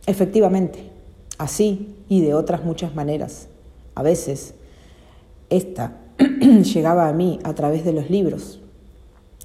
Efectivamente. 0.07 0.89
Así 1.37 1.95
y 2.09 2.21
de 2.21 2.33
otras 2.33 2.63
muchas 2.63 2.95
maneras. 2.95 3.47
A 3.95 4.03
veces, 4.03 4.55
esta 5.49 5.97
llegaba 6.17 7.07
a 7.07 7.13
mí 7.13 7.39
a 7.43 7.53
través 7.53 7.85
de 7.85 7.93
los 7.93 8.09
libros. 8.09 8.60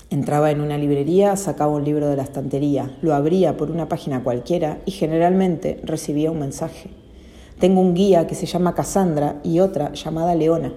Entraba 0.09 0.53
en 0.53 0.61
una 0.61 0.79
librería, 0.79 1.35
sacaba 1.37 1.73
un 1.73 1.85
libro 1.85 2.09
de 2.09 2.17
la 2.17 2.23
estantería, 2.23 2.97
lo 3.03 3.13
abría 3.13 3.57
por 3.57 3.73
una 3.73 3.89
página 3.89 4.23
cualquiera 4.23 4.81
y 4.87 4.93
generalmente 4.93 5.81
recibía 5.83 6.31
un 6.31 6.39
mensaje. 6.39 6.91
Tengo 7.59 7.81
un 7.81 7.95
guía 7.95 8.29
que 8.29 8.37
se 8.37 8.47
llama 8.47 8.75
Cassandra 8.75 9.41
y 9.43 9.59
otra 9.59 9.93
llamada 9.95 10.37
Leona, 10.37 10.73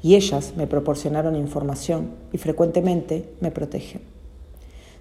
y 0.00 0.14
ellas 0.14 0.52
me 0.56 0.68
proporcionaron 0.68 1.34
información 1.34 2.10
y 2.32 2.38
frecuentemente 2.38 3.34
me 3.40 3.50
protegen. 3.50 4.02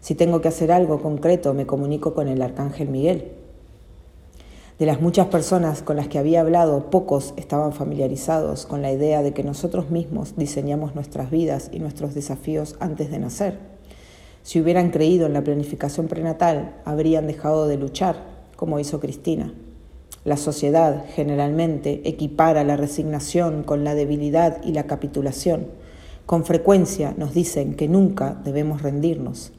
Si 0.01 0.15
tengo 0.15 0.41
que 0.41 0.47
hacer 0.47 0.71
algo 0.71 0.99
concreto, 0.99 1.53
me 1.53 1.67
comunico 1.67 2.15
con 2.15 2.27
el 2.27 2.41
arcángel 2.41 2.89
Miguel. 2.89 3.31
De 4.79 4.85
las 4.85 5.01
muchas 5.01 5.27
personas 5.27 5.83
con 5.83 5.97
las 5.97 6.07
que 6.07 6.17
había 6.17 6.41
hablado, 6.41 6.89
pocos 6.89 7.33
estaban 7.35 7.73
familiarizados 7.73 8.65
con 8.65 8.81
la 8.81 8.91
idea 8.91 9.21
de 9.21 9.33
que 9.33 9.43
nosotros 9.43 9.89
mismos 9.89 10.35
diseñamos 10.35 10.95
nuestras 10.95 11.29
vidas 11.29 11.69
y 11.73 11.79
nuestros 11.79 12.15
desafíos 12.15 12.75
antes 12.79 13.11
de 13.11 13.19
nacer. 13.19 13.66
Si 14.43 14.61
hubieran 14.61 14.91
creído 14.91 15.25
en 15.25 15.33
la 15.33 15.43
planificación 15.43 16.07
prenatal, 16.07 16.75
habrían 16.85 17.27
dejado 17.27 17.67
de 17.67 17.77
luchar, 17.77 18.15
como 18.55 18.79
hizo 18.79 18.99
Cristina. 18.99 19.53
La 20.23 20.35
sociedad 20.35 21.05
generalmente 21.15 22.01
equipara 22.03 22.65
la 22.65 22.75
resignación 22.75 23.63
con 23.63 23.83
la 23.83 23.95
debilidad 23.95 24.61
y 24.63 24.73
la 24.73 24.83
capitulación. 24.83 25.67
Con 26.25 26.43
frecuencia 26.43 27.13
nos 27.17 27.33
dicen 27.33 27.75
que 27.75 27.87
nunca 27.87 28.37
debemos 28.43 28.81
rendirnos. 28.81 29.53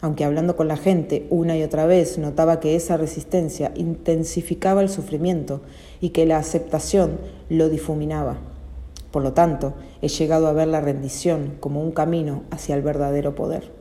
Aunque 0.00 0.24
hablando 0.24 0.54
con 0.54 0.68
la 0.68 0.76
gente 0.76 1.26
una 1.30 1.56
y 1.56 1.64
otra 1.64 1.86
vez 1.86 2.18
notaba 2.18 2.60
que 2.60 2.76
esa 2.76 2.96
resistencia 2.96 3.72
intensificaba 3.74 4.80
el 4.80 4.88
sufrimiento 4.88 5.60
y 6.00 6.10
que 6.10 6.24
la 6.24 6.38
aceptación 6.38 7.18
lo 7.48 7.68
difuminaba. 7.68 8.38
Por 9.10 9.22
lo 9.24 9.32
tanto, 9.32 9.74
he 10.00 10.08
llegado 10.08 10.46
a 10.46 10.52
ver 10.52 10.68
la 10.68 10.80
rendición 10.80 11.56
como 11.58 11.82
un 11.82 11.90
camino 11.90 12.44
hacia 12.50 12.76
el 12.76 12.82
verdadero 12.82 13.34
poder. 13.34 13.79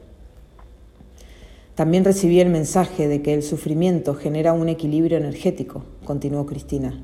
También 1.80 2.04
recibí 2.04 2.42
el 2.42 2.50
mensaje 2.50 3.08
de 3.08 3.22
que 3.22 3.34
el 3.34 3.42
sufrimiento 3.42 4.14
genera 4.14 4.52
un 4.52 4.68
equilibrio 4.68 5.18
energético, 5.18 5.86
continuó 6.04 6.46
Cristina, 6.46 7.02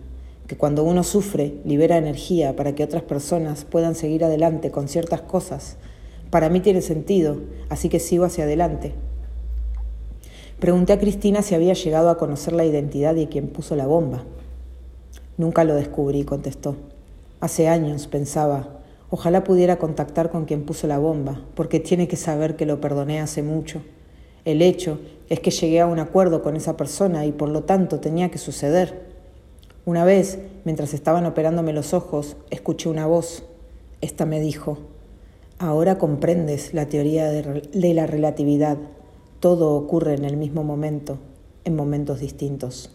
que 0.48 0.58
cuando 0.58 0.84
uno 0.84 1.06
sufre 1.06 1.62
libera 1.64 1.96
energía 1.96 2.58
para 2.58 2.76
que 2.76 2.84
otras 2.84 3.04
personas 3.04 3.64
puedan 3.64 3.96
seguir 3.96 4.26
adelante 4.26 4.72
con 4.72 4.90
ciertas 4.90 5.22
cosas. 5.22 5.78
Para 6.30 6.50
mí 6.50 6.60
tiene 6.60 6.82
sentido, 6.82 7.38
así 7.70 7.88
que 7.88 8.02
sigo 8.02 8.26
hacia 8.26 8.44
adelante. 8.44 8.92
Pregunté 10.60 10.92
a 10.92 11.00
Cristina 11.00 11.42
si 11.42 11.56
había 11.56 11.74
llegado 11.74 12.10
a 12.10 12.18
conocer 12.18 12.52
la 12.52 12.66
identidad 12.66 13.16
de 13.16 13.30
quien 13.30 13.48
puso 13.48 13.78
la 13.78 13.88
bomba. 13.88 14.26
Nunca 15.38 15.64
lo 15.64 15.74
descubrí, 15.76 16.26
contestó. 16.26 16.76
Hace 17.40 17.70
años 17.70 18.08
pensaba, 18.08 18.82
ojalá 19.10 19.46
pudiera 19.46 19.78
contactar 19.78 20.32
con 20.32 20.44
quien 20.44 20.64
puso 20.64 20.86
la 20.86 21.00
bomba, 21.00 21.46
porque 21.56 21.80
tiene 21.80 22.10
que 22.10 22.18
saber 22.18 22.58
que 22.58 22.66
lo 22.66 22.82
perdoné 22.82 23.22
hace 23.22 23.42
mucho 23.42 23.82
el 24.46 24.62
hecho 24.62 25.00
es 25.30 25.40
que 25.40 25.52
llegué 25.52 25.82
a 25.82 25.88
un 25.88 26.00
acuerdo 26.00 26.42
con 26.42 26.56
esa 26.56 26.78
persona 26.78 27.26
y 27.26 27.32
por 27.32 27.50
lo 27.50 27.64
tanto 27.64 28.00
tenía 28.00 28.30
que 28.30 28.38
suceder. 28.38 29.06
Una 29.86 30.04
vez, 30.06 30.40
mientras 30.64 30.94
estaban 30.94 31.26
operándome 31.26 31.74
los 31.74 31.94
ojos, 31.94 32.38
escuché 32.50 32.90
una 32.90 33.08
voz. 33.08 33.44
Esta 34.02 34.26
me 34.26 34.40
dijo, 34.40 34.78
ahora 35.58 35.98
comprendes 35.98 36.74
la 36.74 36.88
teoría 36.88 37.30
de, 37.30 37.94
la 37.94 38.08
relatividad. 38.08 38.78
Todo 39.40 39.76
ocurre 39.76 40.14
en 40.14 40.26
el 40.26 40.38
mismo 40.38 40.64
momento, 40.64 41.18
en 41.64 41.76
momentos 41.76 42.20
distintos. 42.20 42.92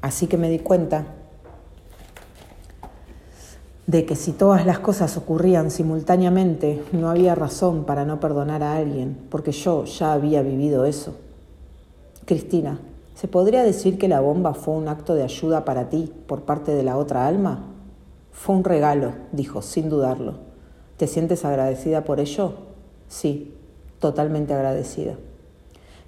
Así 0.00 0.26
que 0.26 0.36
me 0.36 0.50
di 0.50 0.58
cuenta 0.58 1.14
de 3.86 4.04
que 4.04 4.16
si 4.16 4.32
todas 4.32 4.66
las 4.66 4.80
cosas 4.80 5.16
ocurrían 5.16 5.70
simultáneamente, 5.70 6.82
no 6.90 7.08
había 7.08 7.36
razón 7.36 7.84
para 7.84 8.04
no 8.04 8.18
perdonar 8.18 8.62
a 8.62 8.76
alguien, 8.76 9.16
porque 9.30 9.52
yo 9.52 9.84
ya 9.84 10.12
había 10.12 10.42
vivido 10.42 10.84
eso. 10.84 11.14
Cristina, 12.24 12.80
¿se 13.14 13.28
podría 13.28 13.62
decir 13.62 13.96
que 13.96 14.08
la 14.08 14.20
bomba 14.20 14.54
fue 14.54 14.74
un 14.74 14.88
acto 14.88 15.14
de 15.14 15.22
ayuda 15.22 15.64
para 15.64 15.88
ti 15.88 16.12
por 16.26 16.42
parte 16.42 16.74
de 16.74 16.82
la 16.82 16.96
otra 16.96 17.28
alma? 17.28 17.64
Fue 18.32 18.56
un 18.56 18.64
regalo, 18.64 19.12
dijo, 19.30 19.62
sin 19.62 19.88
dudarlo. 19.88 20.34
¿Te 20.96 21.06
sientes 21.06 21.44
agradecida 21.44 22.02
por 22.02 22.18
ello? 22.18 22.54
Sí, 23.06 23.54
totalmente 24.00 24.52
agradecida. 24.52 25.14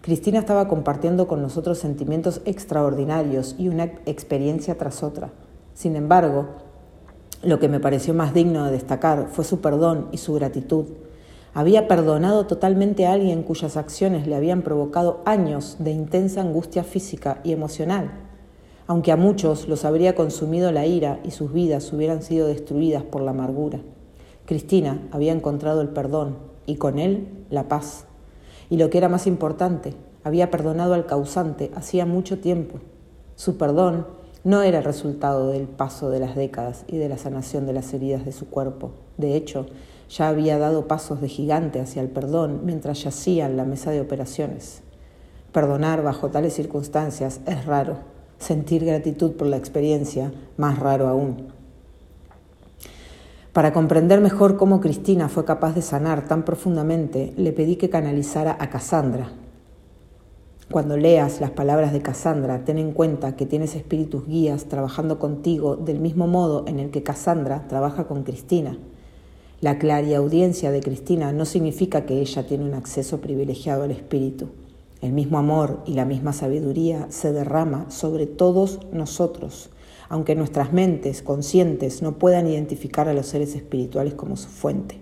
Cristina 0.00 0.40
estaba 0.40 0.66
compartiendo 0.66 1.28
con 1.28 1.42
nosotros 1.42 1.78
sentimientos 1.78 2.40
extraordinarios 2.44 3.54
y 3.56 3.68
una 3.68 3.84
experiencia 4.06 4.76
tras 4.76 5.02
otra. 5.04 5.30
Sin 5.74 5.94
embargo, 5.94 6.46
lo 7.42 7.60
que 7.60 7.68
me 7.68 7.80
pareció 7.80 8.14
más 8.14 8.34
digno 8.34 8.64
de 8.64 8.72
destacar 8.72 9.28
fue 9.30 9.44
su 9.44 9.60
perdón 9.60 10.08
y 10.10 10.18
su 10.18 10.34
gratitud. 10.34 10.86
Había 11.54 11.88
perdonado 11.88 12.46
totalmente 12.46 13.06
a 13.06 13.12
alguien 13.12 13.42
cuyas 13.42 13.76
acciones 13.76 14.26
le 14.26 14.34
habían 14.34 14.62
provocado 14.62 15.22
años 15.24 15.76
de 15.78 15.92
intensa 15.92 16.40
angustia 16.40 16.84
física 16.84 17.40
y 17.44 17.52
emocional, 17.52 18.10
aunque 18.86 19.12
a 19.12 19.16
muchos 19.16 19.68
los 19.68 19.84
habría 19.84 20.14
consumido 20.14 20.72
la 20.72 20.86
ira 20.86 21.20
y 21.24 21.30
sus 21.30 21.52
vidas 21.52 21.92
hubieran 21.92 22.22
sido 22.22 22.48
destruidas 22.48 23.02
por 23.02 23.22
la 23.22 23.30
amargura. 23.30 23.80
Cristina 24.44 25.06
había 25.12 25.32
encontrado 25.32 25.80
el 25.80 25.88
perdón 25.88 26.38
y 26.66 26.76
con 26.76 26.98
él 26.98 27.28
la 27.50 27.68
paz. 27.68 28.06
Y 28.70 28.76
lo 28.78 28.90
que 28.90 28.98
era 28.98 29.08
más 29.08 29.26
importante, 29.26 29.94
había 30.24 30.50
perdonado 30.50 30.94
al 30.94 31.06
causante 31.06 31.70
hacía 31.74 32.04
mucho 32.04 32.38
tiempo. 32.38 32.78
Su 33.36 33.56
perdón 33.56 34.06
no 34.44 34.62
era 34.62 34.80
resultado 34.80 35.50
del 35.50 35.66
paso 35.66 36.10
de 36.10 36.20
las 36.20 36.36
décadas 36.36 36.84
y 36.86 36.96
de 36.96 37.08
la 37.08 37.18
sanación 37.18 37.66
de 37.66 37.72
las 37.72 37.92
heridas 37.92 38.24
de 38.24 38.32
su 38.32 38.48
cuerpo. 38.48 38.92
De 39.16 39.34
hecho, 39.34 39.66
ya 40.08 40.28
había 40.28 40.58
dado 40.58 40.86
pasos 40.86 41.20
de 41.20 41.28
gigante 41.28 41.80
hacia 41.80 42.02
el 42.02 42.08
perdón 42.08 42.60
mientras 42.64 43.02
yacía 43.02 43.46
en 43.46 43.56
la 43.56 43.64
mesa 43.64 43.90
de 43.90 44.00
operaciones. 44.00 44.82
Perdonar 45.52 46.02
bajo 46.02 46.28
tales 46.28 46.54
circunstancias 46.54 47.40
es 47.46 47.66
raro. 47.66 47.98
Sentir 48.38 48.84
gratitud 48.84 49.32
por 49.32 49.48
la 49.48 49.56
experiencia, 49.56 50.32
más 50.56 50.78
raro 50.78 51.08
aún. 51.08 51.48
Para 53.52 53.72
comprender 53.72 54.20
mejor 54.20 54.56
cómo 54.56 54.80
Cristina 54.80 55.28
fue 55.28 55.44
capaz 55.44 55.74
de 55.74 55.82
sanar 55.82 56.28
tan 56.28 56.44
profundamente, 56.44 57.32
le 57.36 57.52
pedí 57.52 57.74
que 57.76 57.90
canalizara 57.90 58.56
a 58.60 58.70
Cassandra, 58.70 59.32
cuando 60.70 60.98
leas 60.98 61.40
las 61.40 61.52
palabras 61.52 61.94
de 61.94 62.02
Cassandra, 62.02 62.66
ten 62.66 62.76
en 62.76 62.92
cuenta 62.92 63.36
que 63.36 63.46
tienes 63.46 63.74
espíritus 63.74 64.26
guías 64.26 64.66
trabajando 64.66 65.18
contigo 65.18 65.76
del 65.76 65.98
mismo 65.98 66.26
modo 66.26 66.64
en 66.66 66.78
el 66.78 66.90
que 66.90 67.02
Cassandra 67.02 67.66
trabaja 67.68 68.06
con 68.06 68.22
Cristina. 68.22 68.76
La 69.62 69.78
clariaudiencia 69.78 70.70
de 70.70 70.80
Cristina 70.80 71.32
no 71.32 71.46
significa 71.46 72.04
que 72.04 72.20
ella 72.20 72.46
tiene 72.46 72.64
un 72.64 72.74
acceso 72.74 73.22
privilegiado 73.22 73.84
al 73.84 73.92
espíritu. 73.92 74.50
El 75.00 75.14
mismo 75.14 75.38
amor 75.38 75.80
y 75.86 75.94
la 75.94 76.04
misma 76.04 76.34
sabiduría 76.34 77.06
se 77.08 77.32
derrama 77.32 77.90
sobre 77.90 78.26
todos 78.26 78.78
nosotros, 78.92 79.70
aunque 80.10 80.34
nuestras 80.34 80.74
mentes 80.74 81.22
conscientes 81.22 82.02
no 82.02 82.18
puedan 82.18 82.46
identificar 82.46 83.08
a 83.08 83.14
los 83.14 83.26
seres 83.26 83.54
espirituales 83.54 84.12
como 84.12 84.36
su 84.36 84.48
fuente. 84.48 85.00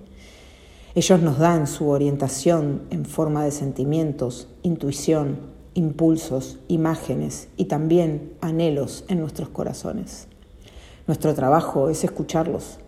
Ellos 0.94 1.20
nos 1.20 1.38
dan 1.40 1.66
su 1.66 1.88
orientación 1.88 2.82
en 2.90 3.04
forma 3.04 3.44
de 3.44 3.50
sentimientos, 3.50 4.48
intuición, 4.62 5.55
impulsos, 5.76 6.58
imágenes 6.68 7.48
y 7.58 7.66
también 7.66 8.32
anhelos 8.40 9.04
en 9.08 9.20
nuestros 9.20 9.50
corazones. 9.50 10.26
Nuestro 11.06 11.34
trabajo 11.34 11.90
es 11.90 12.02
escucharlos. 12.02 12.78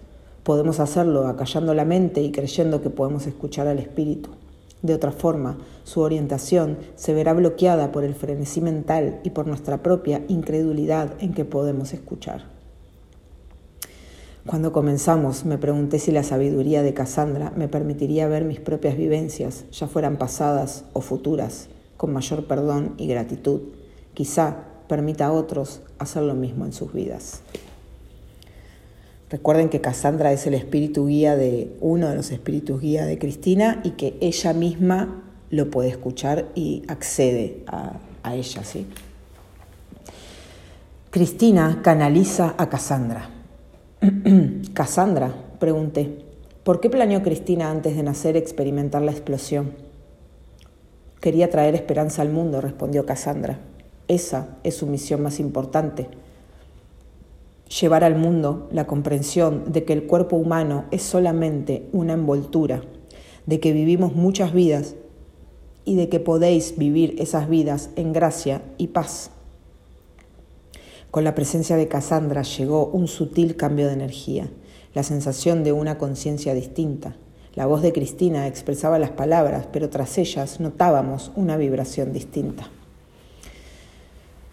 Podemos 0.43 0.81
hacerlo 0.81 1.29
acallando 1.29 1.75
la 1.75 1.85
mente 1.85 2.23
y 2.23 2.33
creyendo 2.33 2.81
que 2.81 2.89
podemos 2.89 3.27
escuchar 3.27 3.67
al 3.67 3.79
espíritu. 3.79 4.31
De 4.81 4.95
otra 4.95 5.13
forma, 5.13 5.59
su 5.85 6.01
orientación 6.01 6.79
se 6.95 7.13
verá 7.13 7.35
bloqueada 7.35 7.93
por 7.93 8.05
el 8.05 8.15
frenesí 8.15 8.63
mental 8.63 9.21
y 9.23 9.31
por 9.31 9.47
nuestra 9.47 9.83
propia 9.83 10.23
incredulidad 10.29 11.13
en 11.21 11.35
que 11.35 11.45
podemos 11.45 11.93
escuchar. 11.93 12.47
Cuando 14.47 14.73
comenzamos, 14.73 15.45
me 15.45 15.59
pregunté 15.59 15.99
si 15.99 16.11
la 16.11 16.23
sabiduría 16.23 16.83
de 16.83 16.95
Cassandra 16.95 17.53
me 17.55 17.69
permitiría 17.69 18.29
ver 18.29 18.45
mis 18.45 18.61
propias 18.61 18.97
vivencias, 18.97 19.67
ya 19.73 19.89
fueran 19.89 20.17
pasadas 20.17 20.85
o 20.95 21.03
futuras, 21.03 21.69
con 21.99 22.15
mayor 22.15 22.45
perdón 22.45 22.95
y 22.97 23.07
gratitud. 23.07 23.61
Quizá 24.15 24.65
permita 24.89 25.27
a 25.27 25.33
otros 25.33 25.83
hacer 25.99 26.23
lo 26.23 26.35
mismo 26.35 26.65
en 26.65 26.73
sus 26.73 26.95
vidas. 26.95 27.43
Recuerden 29.29 29.69
que 29.69 29.83
Cassandra 29.83 30.33
es 30.33 30.47
el 30.47 30.55
espíritu 30.55 31.07
guía 31.07 31.37
de 31.37 31.77
uno 31.81 32.09
de 32.09 32.17
los 32.17 32.31
espíritus 32.31 32.81
guía 32.81 33.05
de 33.05 33.19
Cristina 33.19 33.83
y 33.85 33.91
que 33.91 34.17
ella 34.23 34.55
misma 34.55 35.23
lo 35.51 35.71
puede 35.71 35.91
escuchar 35.91 36.47
y 36.55 36.83
accede 36.89 37.63
a, 37.67 38.01
ella, 38.35 38.63
¿sí? 38.63 38.87
Cristina 41.11 41.81
canaliza 41.83 42.55
a 42.59 42.69
Cassandra. 42.69 43.31
Cassandra, 44.75 45.35
pregunté, 45.59 46.25
¿por 46.63 46.81
qué 46.81 46.91
planeó 46.91 47.23
Cristina 47.23 47.71
antes 47.71 47.97
de 47.97 48.03
nacer 48.03 48.37
experimentar 48.37 49.03
la 49.03 49.13
explosión? 49.13 49.88
Quería 51.21 51.51
traer 51.51 51.75
esperanza 51.75 52.23
al 52.23 52.31
mundo, 52.31 52.61
respondió 52.61 53.05
Cassandra. 53.05 53.59
Esa 54.07 54.57
es 54.63 54.77
su 54.77 54.87
misión 54.87 55.23
más 55.23 55.41
importante. 55.41 56.09
Llevar 57.81 58.05
al 58.05 58.15
mundo 58.15 58.69
la 58.73 58.87
comprensión 58.87 59.73
de 59.73 59.85
que 59.85 59.93
el 59.93 60.05
cuerpo 60.07 60.37
humano 60.37 60.85
es 60.91 61.03
solamente 61.03 61.89
una 61.93 62.15
envoltura, 62.15 62.83
de 63.47 63.61
que 63.61 63.73
vivimos 63.73 64.15
muchas 64.15 64.53
vidas 64.53 64.95
y 65.85 65.97
de 65.97 66.09
que 66.09 66.21
podéis 66.21 66.79
vivir 66.79 67.17
esas 67.19 67.49
vidas 67.49 67.91
en 67.97 68.13
gracia 68.13 68.63
y 68.79 68.89
paz. 68.89 69.31
Con 71.11 71.25
la 71.25 71.35
presencia 71.35 71.77
de 71.77 71.89
Cassandra 71.89 72.43
llegó 72.43 72.87
un 72.87 73.09
sutil 73.09 73.57
cambio 73.57 73.87
de 73.87 73.95
energía, 73.95 74.51
la 74.95 75.03
sensación 75.03 75.65
de 75.65 75.73
una 75.73 75.99
conciencia 75.99 76.55
distinta. 76.55 77.17
La 77.59 77.67
voz 77.67 77.83
de 77.83 77.93
Cristina 77.93 78.47
expresaba 78.47 79.01
las 79.01 79.11
palabras, 79.11 79.67
pero 79.73 79.91
tras 79.91 80.17
ellas 80.17 80.61
notábamos 80.61 81.33
una 81.35 81.57
vibración 81.57 82.13
distinta. 82.13 82.69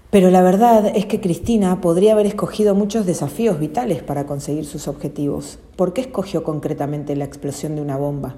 Pero 0.10 0.32
la 0.32 0.42
verdad 0.42 0.92
es 0.96 1.06
que 1.06 1.22
Cristina 1.22 1.82
podría 1.82 2.14
haber 2.14 2.26
escogido 2.26 2.74
muchos 2.74 3.06
desafíos 3.06 3.60
vitales 3.60 4.02
para 4.02 4.26
conseguir 4.26 4.66
sus 4.66 4.88
objetivos. 4.88 5.60
¿Por 5.76 5.94
qué 5.94 6.02
escogió 6.02 6.44
concretamente 6.44 7.16
la 7.16 7.26
explosión 7.26 7.76
de 7.76 7.84
una 7.84 7.96
bomba? 7.96 8.38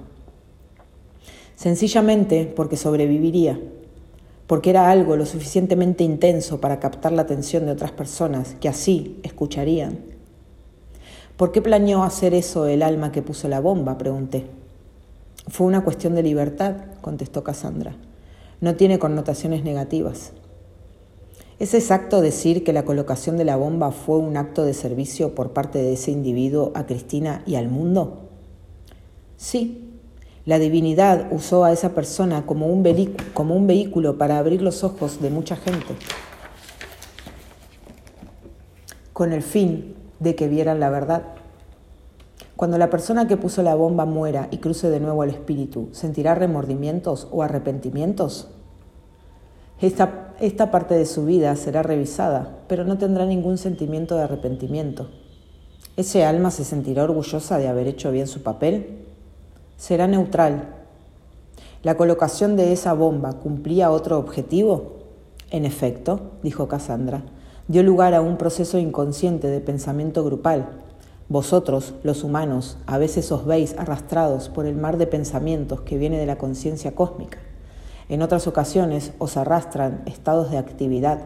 Sencillamente 1.56 2.44
porque 2.44 2.76
sobreviviría 2.76 3.58
porque 4.46 4.68
era 4.68 4.90
algo 4.90 5.16
lo 5.16 5.24
suficientemente 5.24 6.04
intenso 6.04 6.60
para 6.60 6.78
captar 6.78 7.12
la 7.12 7.22
atención 7.22 7.64
de 7.64 7.72
otras 7.72 7.92
personas 7.92 8.54
que 8.60 8.68
así 8.68 9.18
escucharían. 9.22 10.00
¿Por 11.38 11.52
qué 11.52 11.62
planeó 11.62 12.02
hacer 12.02 12.34
eso 12.34 12.66
el 12.66 12.82
alma 12.82 13.12
que 13.12 13.22
puso 13.22 13.48
la 13.48 13.60
bomba? 13.60 13.96
pregunté. 13.96 14.57
Fue 15.48 15.66
una 15.66 15.82
cuestión 15.82 16.14
de 16.14 16.22
libertad, 16.22 16.74
contestó 17.00 17.42
Cassandra. 17.42 17.96
No 18.60 18.74
tiene 18.74 18.98
connotaciones 18.98 19.64
negativas. 19.64 20.32
¿Es 21.58 21.74
exacto 21.74 22.20
decir 22.20 22.62
que 22.64 22.72
la 22.72 22.84
colocación 22.84 23.36
de 23.36 23.44
la 23.44 23.56
bomba 23.56 23.90
fue 23.90 24.18
un 24.18 24.36
acto 24.36 24.64
de 24.64 24.74
servicio 24.74 25.34
por 25.34 25.52
parte 25.52 25.78
de 25.78 25.94
ese 25.94 26.10
individuo 26.10 26.70
a 26.74 26.86
Cristina 26.86 27.42
y 27.46 27.56
al 27.56 27.68
mundo? 27.68 28.28
Sí, 29.36 29.88
la 30.44 30.58
divinidad 30.58 31.32
usó 31.32 31.64
a 31.64 31.72
esa 31.72 31.94
persona 31.94 32.46
como 32.46 32.66
un, 32.66 32.84
como 33.34 33.56
un 33.56 33.66
vehículo 33.66 34.18
para 34.18 34.38
abrir 34.38 34.62
los 34.62 34.84
ojos 34.84 35.20
de 35.20 35.30
mucha 35.30 35.56
gente, 35.56 35.94
con 39.12 39.32
el 39.32 39.42
fin 39.42 39.94
de 40.20 40.34
que 40.34 40.48
vieran 40.48 40.78
la 40.78 40.90
verdad. 40.90 41.37
Cuando 42.58 42.76
la 42.76 42.90
persona 42.90 43.28
que 43.28 43.36
puso 43.36 43.62
la 43.62 43.76
bomba 43.76 44.04
muera 44.04 44.48
y 44.50 44.56
cruce 44.58 44.90
de 44.90 44.98
nuevo 44.98 45.22
al 45.22 45.30
espíritu, 45.30 45.90
¿sentirá 45.92 46.34
remordimientos 46.34 47.28
o 47.30 47.44
arrepentimientos? 47.44 48.48
Esta, 49.80 50.34
esta 50.40 50.72
parte 50.72 50.96
de 50.96 51.06
su 51.06 51.24
vida 51.24 51.54
será 51.54 51.84
revisada, 51.84 52.58
pero 52.66 52.82
no 52.82 52.98
tendrá 52.98 53.26
ningún 53.26 53.58
sentimiento 53.58 54.16
de 54.16 54.24
arrepentimiento. 54.24 55.08
¿Ese 55.96 56.24
alma 56.24 56.50
se 56.50 56.64
sentirá 56.64 57.04
orgullosa 57.04 57.58
de 57.58 57.68
haber 57.68 57.86
hecho 57.86 58.10
bien 58.10 58.26
su 58.26 58.42
papel? 58.42 59.04
será 59.76 60.08
neutral. 60.08 60.74
¿La 61.84 61.96
colocación 61.96 62.56
de 62.56 62.72
esa 62.72 62.92
bomba 62.92 63.34
cumplía 63.34 63.92
otro 63.92 64.18
objetivo? 64.18 64.96
En 65.52 65.64
efecto, 65.64 66.32
dijo 66.42 66.66
Cassandra, 66.66 67.22
dio 67.68 67.84
lugar 67.84 68.14
a 68.14 68.20
un 68.20 68.36
proceso 68.36 68.78
inconsciente 68.78 69.46
de 69.46 69.60
pensamiento 69.60 70.24
grupal. 70.24 70.87
Vosotros, 71.28 71.94
los 72.02 72.24
humanos, 72.24 72.78
a 72.86 72.96
veces 72.96 73.30
os 73.32 73.44
veis 73.44 73.74
arrastrados 73.76 74.48
por 74.48 74.64
el 74.64 74.76
mar 74.76 74.96
de 74.96 75.06
pensamientos 75.06 75.82
que 75.82 75.98
viene 75.98 76.18
de 76.18 76.24
la 76.24 76.38
conciencia 76.38 76.94
cósmica. 76.94 77.38
En 78.08 78.22
otras 78.22 78.46
ocasiones 78.46 79.12
os 79.18 79.36
arrastran 79.36 80.02
estados 80.06 80.50
de 80.50 80.56
actividad. 80.56 81.20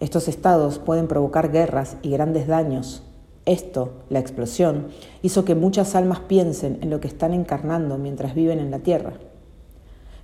Estos 0.00 0.26
estados 0.28 0.78
pueden 0.78 1.06
provocar 1.06 1.52
guerras 1.52 1.96
y 2.00 2.10
grandes 2.10 2.46
daños, 2.46 3.02
esto, 3.46 3.92
la 4.08 4.20
explosión, 4.20 4.86
hizo 5.20 5.44
que 5.44 5.54
muchas 5.54 5.94
almas 5.94 6.20
piensen 6.20 6.78
en 6.80 6.88
lo 6.88 7.00
que 7.00 7.08
están 7.08 7.34
encarnando 7.34 7.98
mientras 7.98 8.34
viven 8.34 8.58
en 8.58 8.70
la 8.70 8.78
Tierra. 8.78 9.12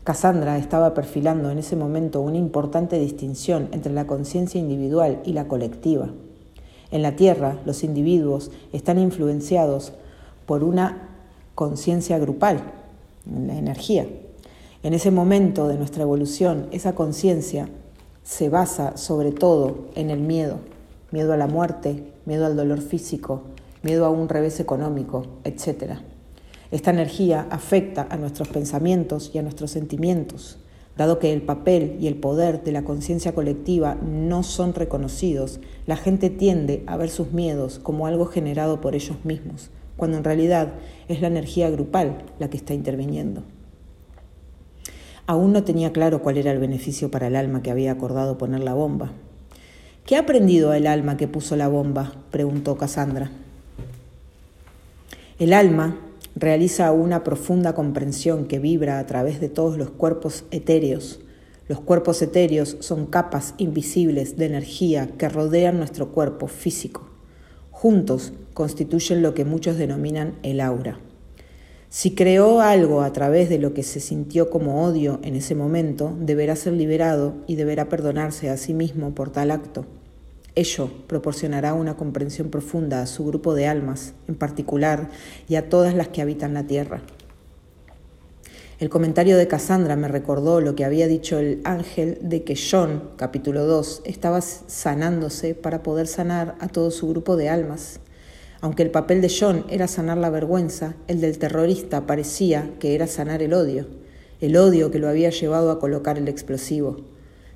Cassandra 0.04 0.56
estaba 0.56 0.94
perfilando 0.94 1.50
en 1.50 1.58
ese 1.58 1.76
momento 1.76 2.22
una 2.22 2.38
importante 2.38 2.98
distinción 2.98 3.68
entre 3.72 3.92
la 3.92 4.06
conciencia 4.06 4.58
individual 4.58 5.20
y 5.26 5.34
la 5.34 5.48
colectiva. 5.48 6.08
En 6.90 7.02
la 7.02 7.16
Tierra, 7.16 7.58
los 7.64 7.84
individuos 7.84 8.50
están 8.72 8.98
influenciados 8.98 9.92
por 10.46 10.64
una 10.64 11.08
conciencia 11.54 12.18
grupal, 12.18 12.60
la 13.46 13.56
energía. 13.56 14.06
En 14.82 14.94
ese 14.94 15.10
momento 15.10 15.68
de 15.68 15.76
nuestra 15.76 16.02
evolución, 16.02 16.66
esa 16.72 16.94
conciencia 16.94 17.68
se 18.24 18.48
basa 18.48 18.96
sobre 18.96 19.32
todo 19.32 19.88
en 19.94 20.10
el 20.10 20.20
miedo, 20.20 20.58
miedo 21.10 21.32
a 21.32 21.36
la 21.36 21.46
muerte, 21.46 22.12
miedo 22.24 22.46
al 22.46 22.56
dolor 22.56 22.80
físico, 22.80 23.42
miedo 23.82 24.04
a 24.06 24.10
un 24.10 24.28
revés 24.28 24.60
económico, 24.60 25.26
etc. 25.44 25.98
Esta 26.70 26.90
energía 26.90 27.46
afecta 27.50 28.06
a 28.10 28.16
nuestros 28.16 28.48
pensamientos 28.48 29.30
y 29.34 29.38
a 29.38 29.42
nuestros 29.42 29.70
sentimientos. 29.70 30.58
Dado 30.96 31.18
que 31.18 31.32
el 31.32 31.42
papel 31.42 31.96
y 32.00 32.06
el 32.06 32.16
poder 32.16 32.62
de 32.62 32.72
la 32.72 32.84
conciencia 32.84 33.34
colectiva 33.34 33.94
no 33.94 34.42
son 34.42 34.74
reconocidos, 34.74 35.60
la 35.86 35.96
gente 35.96 36.30
tiende 36.30 36.82
a 36.86 36.96
ver 36.96 37.10
sus 37.10 37.32
miedos 37.32 37.78
como 37.78 38.06
algo 38.06 38.26
generado 38.26 38.80
por 38.80 38.94
ellos 38.94 39.24
mismos, 39.24 39.70
cuando 39.96 40.18
en 40.18 40.24
realidad 40.24 40.74
es 41.08 41.20
la 41.20 41.28
energía 41.28 41.70
grupal 41.70 42.24
la 42.38 42.50
que 42.50 42.56
está 42.56 42.74
interviniendo. 42.74 43.42
Aún 45.26 45.52
no 45.52 45.64
tenía 45.64 45.92
claro 45.92 46.22
cuál 46.22 46.38
era 46.38 46.52
el 46.52 46.58
beneficio 46.58 47.10
para 47.10 47.28
el 47.28 47.36
alma 47.36 47.62
que 47.62 47.70
había 47.70 47.92
acordado 47.92 48.36
poner 48.36 48.60
la 48.60 48.74
bomba, 48.74 49.12
¿Qué 50.10 50.16
ha 50.16 50.20
aprendido 50.20 50.72
el 50.72 50.88
alma 50.88 51.16
que 51.16 51.28
puso 51.28 51.54
la 51.54 51.68
bomba? 51.68 52.12
preguntó 52.32 52.76
Cassandra. 52.76 53.30
El 55.38 55.52
alma 55.52 55.98
realiza 56.34 56.92
una 56.92 57.24
profunda 57.24 57.74
comprensión 57.74 58.46
que 58.46 58.58
vibra 58.58 58.98
a 58.98 59.06
través 59.06 59.40
de 59.40 59.48
todos 59.48 59.76
los 59.76 59.90
cuerpos 59.90 60.44
etéreos. 60.50 61.20
Los 61.68 61.80
cuerpos 61.80 62.20
etéreos 62.22 62.76
son 62.80 63.06
capas 63.06 63.54
invisibles 63.58 64.36
de 64.36 64.46
energía 64.46 65.08
que 65.18 65.28
rodean 65.28 65.78
nuestro 65.78 66.12
cuerpo 66.12 66.48
físico. 66.48 67.08
Juntos 67.70 68.32
constituyen 68.54 69.22
lo 69.22 69.34
que 69.34 69.44
muchos 69.44 69.76
denominan 69.76 70.34
el 70.42 70.60
aura. 70.60 70.98
Si 71.88 72.14
creó 72.14 72.60
algo 72.60 73.02
a 73.02 73.12
través 73.12 73.48
de 73.48 73.58
lo 73.58 73.74
que 73.74 73.82
se 73.82 73.98
sintió 73.98 74.48
como 74.48 74.84
odio 74.84 75.18
en 75.24 75.34
ese 75.34 75.56
momento, 75.56 76.16
deberá 76.20 76.54
ser 76.54 76.74
liberado 76.74 77.34
y 77.48 77.56
deberá 77.56 77.88
perdonarse 77.88 78.48
a 78.48 78.56
sí 78.56 78.74
mismo 78.74 79.12
por 79.14 79.30
tal 79.30 79.50
acto. 79.50 79.86
Ello 80.54 80.90
proporcionará 81.06 81.74
una 81.74 81.96
comprensión 81.96 82.50
profunda 82.50 83.02
a 83.02 83.06
su 83.06 83.24
grupo 83.24 83.54
de 83.54 83.66
almas, 83.66 84.14
en 84.28 84.34
particular, 84.34 85.10
y 85.48 85.54
a 85.54 85.68
todas 85.68 85.94
las 85.94 86.08
que 86.08 86.22
habitan 86.22 86.54
la 86.54 86.66
tierra. 86.66 87.02
El 88.80 88.88
comentario 88.88 89.36
de 89.36 89.46
Cassandra 89.46 89.94
me 89.94 90.08
recordó 90.08 90.62
lo 90.62 90.74
que 90.74 90.86
había 90.86 91.06
dicho 91.06 91.38
el 91.38 91.60
ángel 91.64 92.16
de 92.22 92.44
que 92.44 92.56
John, 92.56 93.10
capítulo 93.16 93.66
2, 93.66 94.02
estaba 94.06 94.40
sanándose 94.40 95.54
para 95.54 95.82
poder 95.82 96.06
sanar 96.06 96.56
a 96.60 96.68
todo 96.68 96.90
su 96.90 97.06
grupo 97.08 97.36
de 97.36 97.50
almas. 97.50 98.00
Aunque 98.62 98.82
el 98.82 98.90
papel 98.90 99.20
de 99.20 99.30
John 99.30 99.66
era 99.68 99.86
sanar 99.86 100.16
la 100.16 100.30
vergüenza, 100.30 100.94
el 101.08 101.20
del 101.20 101.38
terrorista 101.38 102.06
parecía 102.06 102.70
que 102.80 102.94
era 102.94 103.06
sanar 103.06 103.42
el 103.42 103.52
odio, 103.52 103.86
el 104.40 104.56
odio 104.56 104.90
que 104.90 104.98
lo 104.98 105.10
había 105.10 105.28
llevado 105.28 105.70
a 105.70 105.78
colocar 105.78 106.16
el 106.16 106.28
explosivo. 106.28 107.04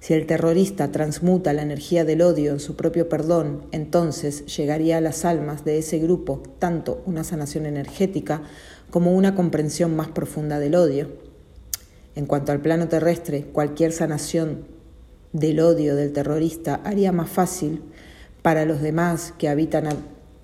Si 0.05 0.13
el 0.13 0.27
terrorista 0.27 0.93
transmuta 0.93 1.55
la 1.55 1.63
energía 1.63 2.05
del 2.05 2.21
odio 2.21 2.53
en 2.53 2.61
su 2.61 2.77
propio 2.77 3.09
perdón, 3.09 3.63
entonces 3.73 4.45
llegaría 4.55 4.99
a 4.99 5.01
las 5.01 5.25
almas 5.25 5.65
de 5.65 5.79
ese 5.79 5.99
grupo 5.99 6.43
tanto 6.59 7.03
una 7.07 7.25
sanación 7.25 7.65
energética 7.65 8.43
como 8.91 9.15
una 9.15 9.35
comprensión 9.35 9.97
más 9.97 10.09
profunda 10.09 10.59
del 10.59 10.75
odio. 10.75 11.09
En 12.17 12.27
cuanto 12.27 12.53
al 12.53 12.61
plano 12.61 12.87
terrestre, 12.89 13.45
cualquier 13.45 13.93
sanación 13.93 14.67
del 15.33 15.61
odio 15.61 15.97
del 15.97 16.13
terrorista 16.13 16.83
haría 16.85 17.11
más 17.11 17.31
fácil 17.31 17.81
para 18.43 18.67
los 18.67 18.83
demás 18.83 19.33
que 19.39 19.49
habitan 19.49 19.89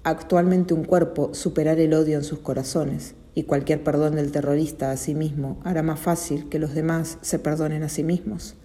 actualmente 0.05 0.73
un 0.73 0.85
cuerpo 0.85 1.35
superar 1.35 1.79
el 1.81 1.93
odio 1.93 2.17
en 2.17 2.25
sus 2.25 2.39
corazones. 2.39 3.15
y 3.35 3.43
cualquier 3.43 3.85
perdón 3.85 4.17
del 4.17 4.33
terrorista 4.33 4.91
a 4.91 4.97
sí 4.97 5.15
mismo 5.15 5.61
hará 5.65 5.83
más 5.83 6.01
fácil 6.01 6.49
que 6.49 6.59
los 6.59 6.75
demás 6.75 7.19
se 7.21 7.39
perdonen 7.39 7.83
a 7.83 7.91
sí 7.91 8.03
mismos. 8.03 8.57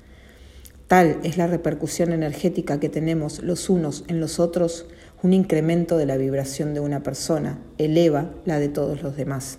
Tal 0.87 1.19
es 1.23 1.37
la 1.37 1.47
repercusión 1.47 2.11
energética 2.11 2.79
que 2.79 2.89
tenemos 2.89 3.41
los 3.41 3.69
unos 3.69 4.03
en 4.07 4.19
los 4.19 4.39
otros, 4.39 4.85
un 5.23 5.33
incremento 5.33 5.97
de 5.97 6.05
la 6.05 6.17
vibración 6.17 6.73
de 6.73 6.79
una 6.79 7.01
persona 7.01 7.59
eleva 7.79 8.29
la 8.45 8.59
de 8.59 8.69
todos 8.69 9.01
los 9.01 9.17
demás. 9.17 9.57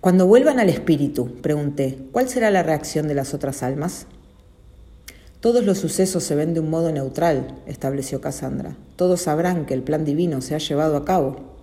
Cuando 0.00 0.26
vuelvan 0.26 0.60
al 0.60 0.68
espíritu, 0.68 1.40
pregunté, 1.40 1.98
¿cuál 2.12 2.28
será 2.28 2.50
la 2.50 2.62
reacción 2.62 3.08
de 3.08 3.14
las 3.14 3.34
otras 3.34 3.62
almas? 3.62 4.06
Todos 5.40 5.64
los 5.64 5.78
sucesos 5.78 6.22
se 6.22 6.34
ven 6.36 6.54
de 6.54 6.60
un 6.60 6.70
modo 6.70 6.92
neutral, 6.92 7.62
estableció 7.66 8.20
Cassandra. 8.20 8.76
Todos 8.96 9.22
sabrán 9.22 9.66
que 9.66 9.74
el 9.74 9.82
plan 9.82 10.04
divino 10.04 10.42
se 10.42 10.54
ha 10.54 10.58
llevado 10.58 10.96
a 10.96 11.04
cabo. 11.04 11.53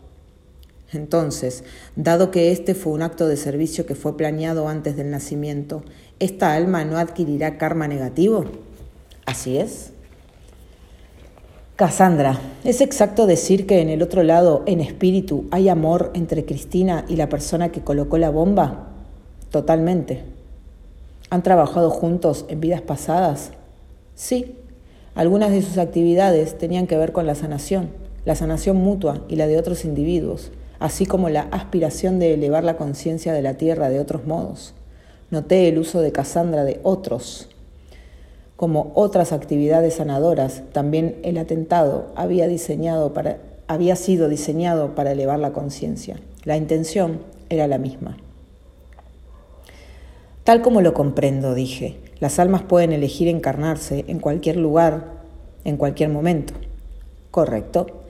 Entonces, 0.94 1.64
dado 1.96 2.32
que 2.32 2.52
este 2.52 2.76
fue 2.76 2.92
un 2.94 3.02
acto 3.02 3.28
de 3.28 3.38
servicio 3.38 3.86
que 3.86 3.96
fue 3.96 4.18
planeado 4.18 4.68
antes 4.68 4.98
del 4.98 5.10
nacimiento, 5.10 5.84
¿esta 6.20 6.54
alma 6.54 6.84
no 6.84 6.98
adquirirá 6.98 7.58
karma 7.58 7.88
negativo? 7.88 8.46
Así 9.26 9.58
es. 9.58 9.92
Cassandra, 11.78 12.40
¿es 12.64 12.82
exacto 12.82 13.26
decir 13.26 13.66
que 13.66 13.82
en 13.82 13.90
el 13.90 14.04
otro 14.04 14.22
lado, 14.24 14.64
en 14.66 14.82
espíritu, 14.82 15.46
hay 15.50 15.70
amor 15.70 16.12
entre 16.14 16.46
Cristina 16.46 17.06
y 17.08 17.16
la 17.16 17.30
persona 17.30 17.72
que 17.72 17.82
colocó 17.82 18.18
la 18.18 18.30
bomba? 18.30 18.90
Totalmente. 19.50 20.24
¿Han 21.30 21.42
trabajado 21.42 21.90
juntos 21.90 22.46
en 22.50 22.60
vidas 22.60 22.82
pasadas? 22.82 23.52
Sí. 24.14 24.58
Algunas 25.16 25.52
de 25.52 25.62
sus 25.62 25.78
actividades 25.78 26.58
tenían 26.58 26.88
que 26.88 26.98
ver 26.98 27.14
con 27.14 27.26
la 27.26 27.36
sanación, 27.36 27.90
la 28.26 28.36
sanación 28.36 28.78
mutua 28.78 29.26
y 29.28 29.38
la 29.38 29.48
de 29.48 29.58
otros 29.58 29.84
individuos 29.84 30.52
así 30.82 31.06
como 31.06 31.30
la 31.30 31.42
aspiración 31.52 32.20
de 32.20 32.34
elevar 32.34 32.64
la 32.64 32.76
conciencia 32.76 33.34
de 33.34 33.42
la 33.42 33.54
tierra 33.54 33.90
de 33.90 34.00
otros 34.00 34.26
modos. 34.26 34.74
Noté 35.30 35.70
el 35.70 35.78
uso 35.78 36.02
de 36.02 36.12
Cassandra 36.12 36.66
de 36.66 36.80
otros. 36.84 37.48
Como 38.58 38.92
otras 38.96 39.32
actividades 39.32 39.96
sanadoras, 39.96 40.64
también 40.74 41.18
el 41.24 41.38
atentado 41.38 42.08
había, 42.16 42.48
había 43.68 43.96
sido 43.96 44.28
diseñado 44.28 44.96
para 44.96 45.12
elevar 45.12 45.40
la 45.40 45.54
conciencia. 45.54 46.20
La 46.44 46.58
intención 46.58 47.22
era 47.50 47.68
la 47.68 47.78
misma. 47.78 48.18
Tal 50.44 50.64
como 50.64 50.82
lo 50.82 50.96
comprendo, 50.96 51.54
dije, 51.54 52.00
las 52.20 52.40
almas 52.40 52.64
pueden 52.64 52.92
elegir 52.92 53.28
encarnarse 53.28 54.04
en 54.08 54.20
cualquier 54.20 54.58
lugar, 54.58 55.22
en 55.64 55.78
cualquier 55.78 56.10
momento. 56.10 56.54
Correcto. 57.30 58.01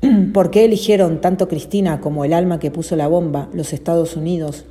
¿Por 0.32 0.50
qué 0.50 0.64
eligieron 0.64 1.20
tanto 1.20 1.48
Cristina 1.48 2.00
como 2.00 2.24
el 2.24 2.32
alma 2.32 2.60
que 2.60 2.70
puso 2.70 2.94
la 2.94 3.08
bomba 3.08 3.48
los 3.52 3.72
Estados 3.72 4.16
Unidos 4.16 4.64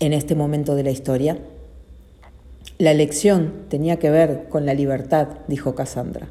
en 0.00 0.12
este 0.12 0.34
momento 0.34 0.74
de 0.74 0.82
la 0.82 0.90
historia? 0.90 1.38
La 2.78 2.90
elección 2.90 3.52
tenía 3.68 3.98
que 3.98 4.10
ver 4.10 4.46
con 4.48 4.66
la 4.66 4.74
libertad, 4.74 5.28
dijo 5.46 5.74
Cassandra. 5.74 6.28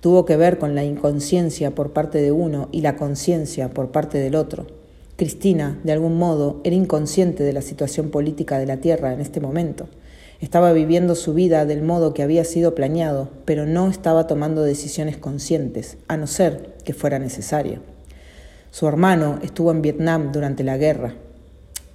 Tuvo 0.00 0.24
que 0.24 0.36
ver 0.36 0.58
con 0.58 0.74
la 0.74 0.84
inconsciencia 0.84 1.74
por 1.74 1.92
parte 1.92 2.22
de 2.22 2.32
uno 2.32 2.68
y 2.72 2.82
la 2.82 2.96
conciencia 2.96 3.68
por 3.70 3.90
parte 3.90 4.18
del 4.18 4.36
otro. 4.36 4.77
Cristina, 5.18 5.80
de 5.82 5.90
algún 5.90 6.16
modo, 6.16 6.60
era 6.62 6.76
inconsciente 6.76 7.42
de 7.42 7.52
la 7.52 7.60
situación 7.60 8.10
política 8.10 8.60
de 8.60 8.66
la 8.66 8.76
Tierra 8.76 9.12
en 9.12 9.20
este 9.20 9.40
momento. 9.40 9.88
Estaba 10.40 10.72
viviendo 10.72 11.16
su 11.16 11.34
vida 11.34 11.66
del 11.66 11.82
modo 11.82 12.14
que 12.14 12.22
había 12.22 12.44
sido 12.44 12.76
planeado, 12.76 13.28
pero 13.44 13.66
no 13.66 13.88
estaba 13.88 14.28
tomando 14.28 14.62
decisiones 14.62 15.16
conscientes, 15.16 15.98
a 16.06 16.16
no 16.16 16.28
ser 16.28 16.76
que 16.84 16.94
fuera 16.94 17.18
necesario. 17.18 17.80
Su 18.70 18.86
hermano 18.86 19.40
estuvo 19.42 19.72
en 19.72 19.82
Vietnam 19.82 20.30
durante 20.30 20.62
la 20.62 20.76
guerra. 20.76 21.16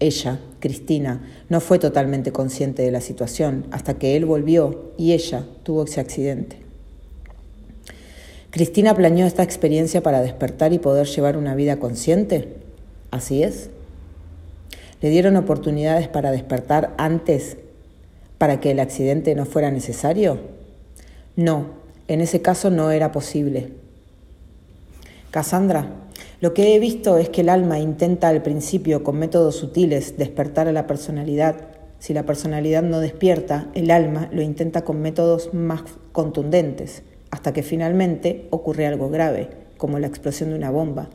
Ella, 0.01 0.41
Cristina, 0.59 1.21
no 1.47 1.61
fue 1.61 1.79
totalmente 1.79 2.33
consciente 2.33 2.81
de 2.81 2.91
la 2.91 2.99
situación 2.99 3.67
hasta 3.71 3.93
que 3.93 4.17
él 4.17 4.25
volvió 4.25 4.91
y 4.97 5.13
ella 5.13 5.45
tuvo 5.63 5.85
ese 5.85 6.01
accidente. 6.01 6.57
¿Cristina 8.49 8.93
planeó 8.93 9.25
esta 9.25 9.43
experiencia 9.43 10.03
para 10.03 10.21
despertar 10.21 10.73
y 10.73 10.79
poder 10.79 11.07
llevar 11.07 11.37
una 11.37 11.55
vida 11.55 11.79
consciente? 11.79 12.62
Así 13.13 13.43
es. 13.43 13.69
¿Le 14.99 15.09
dieron 15.11 15.35
oportunidades 15.35 16.07
para 16.07 16.31
despertar 16.31 16.95
antes 16.97 17.57
para 18.39 18.59
que 18.59 18.71
el 18.71 18.79
accidente 18.79 19.35
no 19.35 19.45
fuera 19.45 19.69
necesario? 19.69 20.39
No, 21.35 21.67
en 22.07 22.21
ese 22.21 22.41
caso 22.41 22.71
no 22.71 22.89
era 22.89 23.11
posible. 23.11 23.73
Cassandra, 25.29 25.91
lo 26.41 26.55
que 26.55 26.73
he 26.73 26.79
visto 26.79 27.19
es 27.19 27.29
que 27.29 27.41
el 27.41 27.49
alma 27.49 27.77
intenta 27.77 28.29
al 28.29 28.41
principio 28.41 29.03
con 29.03 29.19
métodos 29.19 29.57
sutiles 29.57 30.17
despertar 30.17 30.67
a 30.67 30.71
la 30.71 30.87
personalidad. 30.87 31.67
Si 31.99 32.15
la 32.15 32.23
personalidad 32.23 32.81
no 32.81 32.99
despierta, 32.99 33.67
el 33.75 33.91
alma 33.91 34.27
lo 34.31 34.41
intenta 34.41 34.83
con 34.83 35.03
métodos 35.03 35.53
más 35.53 35.83
contundentes, 36.13 37.03
hasta 37.29 37.53
que 37.53 37.61
finalmente 37.61 38.47
ocurre 38.49 38.87
algo 38.87 39.11
grave, 39.11 39.51
como 39.77 39.99
la 39.99 40.07
explosión 40.07 40.49
de 40.49 40.55
una 40.55 40.71
bomba. 40.71 41.11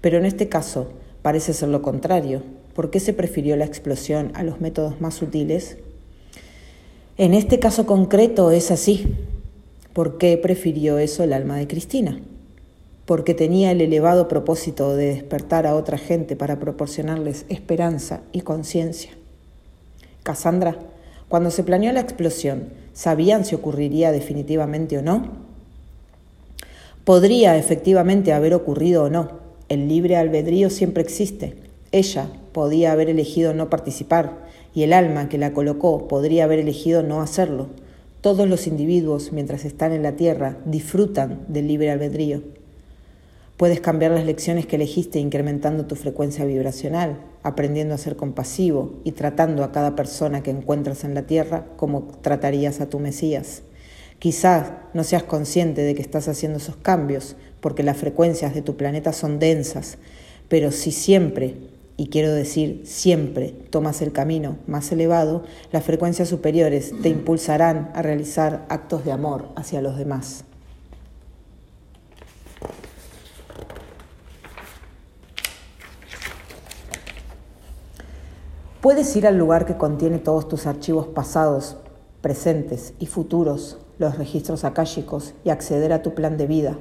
Pero 0.00 0.18
en 0.18 0.24
este 0.24 0.48
caso 0.48 0.88
parece 1.26 1.54
ser 1.54 1.70
lo 1.70 1.82
contrario. 1.82 2.44
¿Por 2.72 2.88
qué 2.88 3.00
se 3.00 3.12
prefirió 3.12 3.56
la 3.56 3.64
explosión 3.64 4.30
a 4.34 4.44
los 4.44 4.60
métodos 4.60 5.00
más 5.00 5.14
sutiles? 5.14 5.76
En 7.18 7.34
este 7.34 7.58
caso 7.58 7.84
concreto 7.84 8.52
es 8.52 8.70
así. 8.70 9.12
¿Por 9.92 10.18
qué 10.18 10.38
prefirió 10.38 10.98
eso 10.98 11.24
el 11.24 11.32
alma 11.32 11.56
de 11.56 11.66
Cristina? 11.66 12.20
Porque 13.06 13.34
tenía 13.34 13.72
el 13.72 13.80
elevado 13.80 14.28
propósito 14.28 14.94
de 14.94 15.06
despertar 15.06 15.66
a 15.66 15.74
otra 15.74 15.98
gente 15.98 16.36
para 16.36 16.60
proporcionarles 16.60 17.44
esperanza 17.48 18.20
y 18.30 18.42
conciencia. 18.42 19.10
Cassandra, 20.22 20.78
cuando 21.26 21.50
se 21.50 21.64
planeó 21.64 21.92
la 21.92 22.02
explosión, 22.02 22.68
¿sabían 22.92 23.44
si 23.44 23.56
ocurriría 23.56 24.12
definitivamente 24.12 24.96
o 24.96 25.02
no? 25.02 25.32
Podría 27.04 27.56
efectivamente 27.56 28.32
haber 28.32 28.54
ocurrido 28.54 29.02
o 29.02 29.10
no. 29.10 29.45
El 29.68 29.88
libre 29.88 30.16
albedrío 30.16 30.70
siempre 30.70 31.02
existe. 31.02 31.56
Ella 31.90 32.28
podía 32.52 32.92
haber 32.92 33.10
elegido 33.10 33.52
no 33.52 33.68
participar, 33.68 34.46
y 34.72 34.84
el 34.84 34.92
alma 34.92 35.28
que 35.28 35.38
la 35.38 35.52
colocó 35.52 36.06
podría 36.06 36.44
haber 36.44 36.60
elegido 36.60 37.02
no 37.02 37.20
hacerlo. 37.20 37.66
Todos 38.20 38.48
los 38.48 38.68
individuos, 38.68 39.32
mientras 39.32 39.64
están 39.64 39.92
en 39.92 40.04
la 40.04 40.12
Tierra, 40.12 40.58
disfrutan 40.66 41.40
del 41.48 41.66
libre 41.66 41.90
albedrío. 41.90 42.42
Puedes 43.56 43.80
cambiar 43.80 44.12
las 44.12 44.24
lecciones 44.24 44.66
que 44.66 44.76
elegiste 44.76 45.18
incrementando 45.18 45.86
tu 45.86 45.96
frecuencia 45.96 46.44
vibracional, 46.44 47.18
aprendiendo 47.42 47.94
a 47.94 47.98
ser 47.98 48.14
compasivo 48.14 49.00
y 49.02 49.12
tratando 49.12 49.64
a 49.64 49.72
cada 49.72 49.96
persona 49.96 50.44
que 50.44 50.50
encuentras 50.50 51.02
en 51.02 51.14
la 51.14 51.22
Tierra 51.22 51.66
como 51.76 52.04
tratarías 52.20 52.80
a 52.80 52.88
tu 52.88 53.00
Mesías. 53.00 53.62
Quizás 54.18 54.72
no 54.94 55.04
seas 55.04 55.24
consciente 55.24 55.82
de 55.82 55.94
que 55.94 56.02
estás 56.02 56.28
haciendo 56.28 56.58
esos 56.58 56.76
cambios 56.76 57.36
porque 57.66 57.82
las 57.82 57.96
frecuencias 57.96 58.54
de 58.54 58.62
tu 58.62 58.76
planeta 58.76 59.12
son 59.12 59.40
densas, 59.40 59.98
pero 60.46 60.70
si 60.70 60.92
siempre 60.92 61.56
y 61.96 62.10
quiero 62.10 62.32
decir 62.32 62.82
siempre 62.84 63.48
tomas 63.48 64.02
el 64.02 64.12
camino 64.12 64.56
más 64.68 64.92
elevado, 64.92 65.42
las 65.72 65.82
frecuencias 65.82 66.28
superiores 66.28 66.92
te 67.02 67.08
impulsarán 67.08 67.90
a 67.92 68.02
realizar 68.02 68.66
actos 68.68 69.04
de 69.04 69.10
amor 69.10 69.48
hacia 69.56 69.82
los 69.82 69.98
demás. 69.98 70.44
Puedes 78.80 79.16
ir 79.16 79.26
al 79.26 79.38
lugar 79.38 79.66
que 79.66 79.76
contiene 79.76 80.20
todos 80.20 80.46
tus 80.46 80.68
archivos 80.68 81.08
pasados, 81.08 81.78
presentes 82.20 82.94
y 83.00 83.06
futuros, 83.06 83.78
los 83.98 84.16
registros 84.18 84.62
akáshicos 84.62 85.34
y 85.42 85.50
acceder 85.50 85.92
a 85.92 86.02
tu 86.02 86.14
plan 86.14 86.36
de 86.36 86.46
vida, 86.46 86.78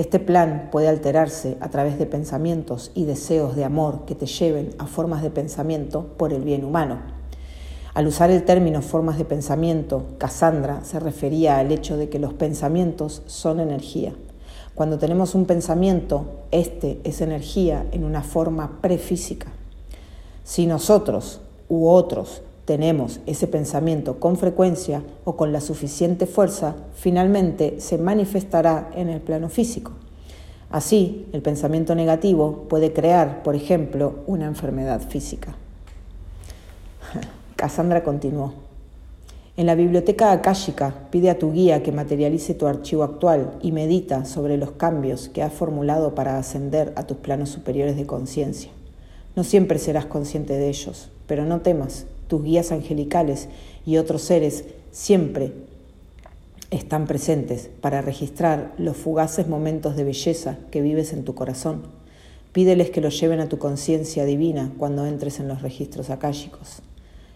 este 0.00 0.18
plan 0.18 0.70
puede 0.72 0.88
alterarse 0.88 1.58
a 1.60 1.68
través 1.68 1.98
de 1.98 2.06
pensamientos 2.06 2.90
y 2.94 3.04
deseos 3.04 3.54
de 3.54 3.66
amor 3.66 4.06
que 4.06 4.14
te 4.14 4.24
lleven 4.24 4.70
a 4.78 4.86
formas 4.86 5.22
de 5.22 5.28
pensamiento 5.28 6.14
por 6.16 6.32
el 6.32 6.40
bien 6.40 6.64
humano. 6.64 7.00
Al 7.92 8.06
usar 8.06 8.30
el 8.30 8.44
término 8.44 8.80
formas 8.80 9.18
de 9.18 9.26
pensamiento, 9.26 10.06
Cassandra 10.16 10.84
se 10.84 11.00
refería 11.00 11.58
al 11.58 11.70
hecho 11.70 11.98
de 11.98 12.08
que 12.08 12.18
los 12.18 12.32
pensamientos 12.32 13.20
son 13.26 13.60
energía. 13.60 14.14
Cuando 14.74 14.98
tenemos 14.98 15.34
un 15.34 15.44
pensamiento, 15.44 16.44
este 16.50 17.02
es 17.04 17.20
energía 17.20 17.84
en 17.92 18.04
una 18.04 18.22
forma 18.22 18.80
prefísica. 18.80 19.48
Si 20.44 20.66
nosotros 20.66 21.42
u 21.68 21.88
otros 21.88 22.40
tenemos 22.70 23.18
ese 23.26 23.48
pensamiento 23.48 24.20
con 24.20 24.36
frecuencia 24.36 25.02
o 25.24 25.34
con 25.34 25.52
la 25.52 25.60
suficiente 25.60 26.26
fuerza, 26.26 26.76
finalmente 26.94 27.80
se 27.80 27.98
manifestará 27.98 28.92
en 28.94 29.08
el 29.08 29.20
plano 29.20 29.48
físico. 29.48 29.90
Así, 30.70 31.26
el 31.32 31.42
pensamiento 31.42 31.96
negativo 31.96 32.66
puede 32.68 32.92
crear, 32.92 33.42
por 33.42 33.56
ejemplo, 33.56 34.20
una 34.28 34.46
enfermedad 34.46 35.00
física. 35.00 35.56
Cassandra 37.56 38.04
continuó. 38.04 38.52
En 39.56 39.66
la 39.66 39.74
biblioteca 39.74 40.30
akáshica 40.30 40.94
pide 41.10 41.28
a 41.30 41.40
tu 41.40 41.50
guía 41.50 41.82
que 41.82 41.90
materialice 41.90 42.54
tu 42.54 42.68
archivo 42.68 43.02
actual 43.02 43.58
y 43.62 43.72
medita 43.72 44.24
sobre 44.24 44.56
los 44.56 44.70
cambios 44.70 45.28
que 45.28 45.42
has 45.42 45.52
formulado 45.52 46.14
para 46.14 46.38
ascender 46.38 46.92
a 46.94 47.02
tus 47.02 47.16
planos 47.16 47.48
superiores 47.48 47.96
de 47.96 48.06
conciencia. 48.06 48.70
No 49.34 49.42
siempre 49.42 49.80
serás 49.80 50.06
consciente 50.06 50.52
de 50.52 50.68
ellos, 50.68 51.10
pero 51.26 51.44
no 51.44 51.62
temas, 51.62 52.06
tus 52.30 52.44
guías 52.44 52.70
angelicales 52.70 53.48
y 53.84 53.98
otros 53.98 54.22
seres 54.22 54.64
siempre 54.92 55.52
están 56.70 57.06
presentes 57.06 57.68
para 57.80 58.00
registrar 58.00 58.72
los 58.78 58.96
fugaces 58.96 59.48
momentos 59.48 59.96
de 59.96 60.04
belleza 60.04 60.56
que 60.70 60.80
vives 60.80 61.12
en 61.12 61.24
tu 61.24 61.34
corazón. 61.34 61.82
Pídeles 62.52 62.90
que 62.90 63.00
los 63.00 63.18
lleven 63.20 63.40
a 63.40 63.48
tu 63.48 63.58
conciencia 63.58 64.24
divina 64.24 64.72
cuando 64.78 65.06
entres 65.06 65.40
en 65.40 65.48
los 65.48 65.60
registros 65.60 66.08
akáshicos. 66.08 66.82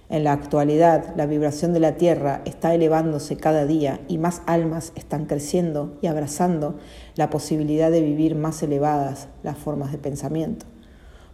En 0.09 0.22
la 0.22 0.33
actualidad, 0.33 1.14
la 1.16 1.26
vibración 1.26 1.72
de 1.72 1.80
la 1.80 1.96
Tierra 1.96 2.42
está 2.44 2.72
elevándose 2.72 3.37
cada 3.37 3.66
día 3.66 4.00
y 4.07 4.18
más 4.18 4.42
almas 4.46 4.92
están 4.94 5.26
creciendo 5.26 5.98
y 6.02 6.07
abrazando 6.07 6.76
la 7.16 7.30
posibilidad 7.30 7.90
de 7.90 8.02
vivir 8.02 8.37
más 8.37 8.62
elevadas 8.62 9.26
las 9.42 9.59
formas 9.59 9.90
de 9.90 9.98
pensamiento. 9.98 10.66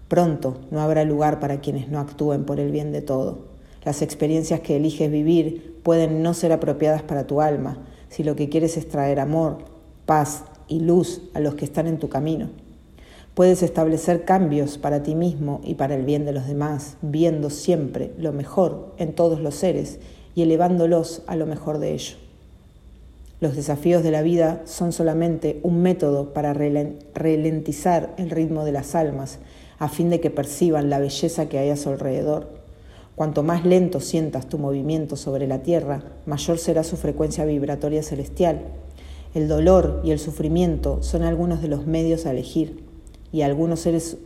Pronto 0.09 0.61
no 0.71 0.81
habrá 0.81 1.05
lugar 1.05 1.41
para 1.41 1.61
quienes 1.61 1.91
no 1.91 2.01
actúen 2.01 2.45
por 2.45 2.59
el 2.59 2.71
bien 2.73 2.91
de 2.93 3.03
todo. 3.03 3.50
Las 3.85 4.03
experiencias 4.03 4.61
que 4.61 4.77
eliges 4.77 5.11
vivir 5.11 5.81
pueden 5.83 6.23
no 6.23 6.35
ser 6.35 6.53
apropiadas 6.53 7.03
para 7.03 7.27
tu 7.27 7.41
alma 7.41 7.79
si 8.09 8.25
lo 8.25 8.37
que 8.37 8.49
quieres 8.49 8.77
es 8.77 8.89
traer 8.89 9.21
amor, 9.21 9.59
paz 10.05 10.45
y 10.69 10.81
luz 10.81 11.23
a 11.35 11.41
los 11.41 11.55
que 11.55 11.65
están 11.65 11.87
en 11.87 11.99
tu 11.99 12.09
camino. 12.09 12.51
Puedes 13.35 13.63
establecer 13.63 14.25
cambios 14.25 14.77
para 14.77 15.03
ti 15.03 15.15
mismo 15.15 15.61
y 15.65 15.75
para 15.75 15.95
el 15.95 16.05
bien 16.05 16.25
de 16.25 16.33
los 16.33 16.47
demás, 16.47 16.97
viendo 17.01 17.49
siempre 17.49 18.13
lo 18.19 18.33
mejor 18.33 18.93
en 18.99 19.15
todos 19.15 19.41
los 19.41 19.55
seres 19.55 19.99
y 20.35 20.43
elevándolos 20.43 21.23
a 21.27 21.37
lo 21.37 21.47
mejor 21.47 21.79
de 21.79 21.95
ello. 21.95 22.17
Los 23.41 23.57
desafíos 23.57 24.03
de 24.03 24.11
la 24.11 24.21
vida 24.21 24.61
son 24.67 24.93
solamente 24.93 25.61
un 25.63 25.81
método 25.81 26.35
para 26.35 26.53
ralentizar 26.53 28.13
el 28.19 28.29
ritmo 28.29 28.67
de 28.67 28.73
las 28.73 28.95
almas 28.95 29.39
a 29.79 29.89
fin 29.89 30.11
de 30.11 30.21
que 30.21 30.31
perciban 30.31 30.91
la 30.91 30.99
belleza 30.99 31.49
que 31.49 31.59
hay 31.59 31.71
a 31.71 31.77
su 31.77 31.89
alrededor. 31.89 32.60
Cuanto 33.21 33.43
más 33.43 33.67
lento 33.67 34.01
sientas 34.01 34.49
tu 34.49 34.57
movimiento 34.57 35.15
sobre 35.15 35.47
la 35.47 35.59
tierra, 35.59 36.03
mayor 36.25 36.57
será 36.57 36.83
su 36.83 36.97
frecuencia 36.97 37.45
vibratoria 37.45 38.03
celestial. 38.03 38.63
El 39.35 39.47
dolor 39.47 40.01
y 40.03 40.13
el 40.13 40.19
sufrimiento 40.19 41.03
son 41.03 41.25
algunos 41.25 41.61
de 41.61 41.69
los 41.69 41.87
medios 41.87 42.25
a 42.25 42.31
elegir 42.31 42.83
y 43.31 43.43
algunos 43.43 43.81
seres 43.81 44.17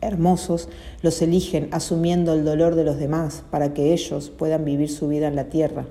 hermosos 0.00 0.70
los 1.02 1.20
eligen 1.20 1.68
asumiendo 1.72 2.32
el 2.32 2.42
dolor 2.42 2.74
de 2.74 2.84
los 2.84 2.96
demás 2.96 3.44
para 3.50 3.74
que 3.74 3.92
ellos 3.92 4.30
puedan 4.30 4.64
vivir 4.64 4.88
su 4.88 5.06
vida 5.08 5.28
en 5.28 5.36
la 5.36 5.50
tierra, 5.50 5.84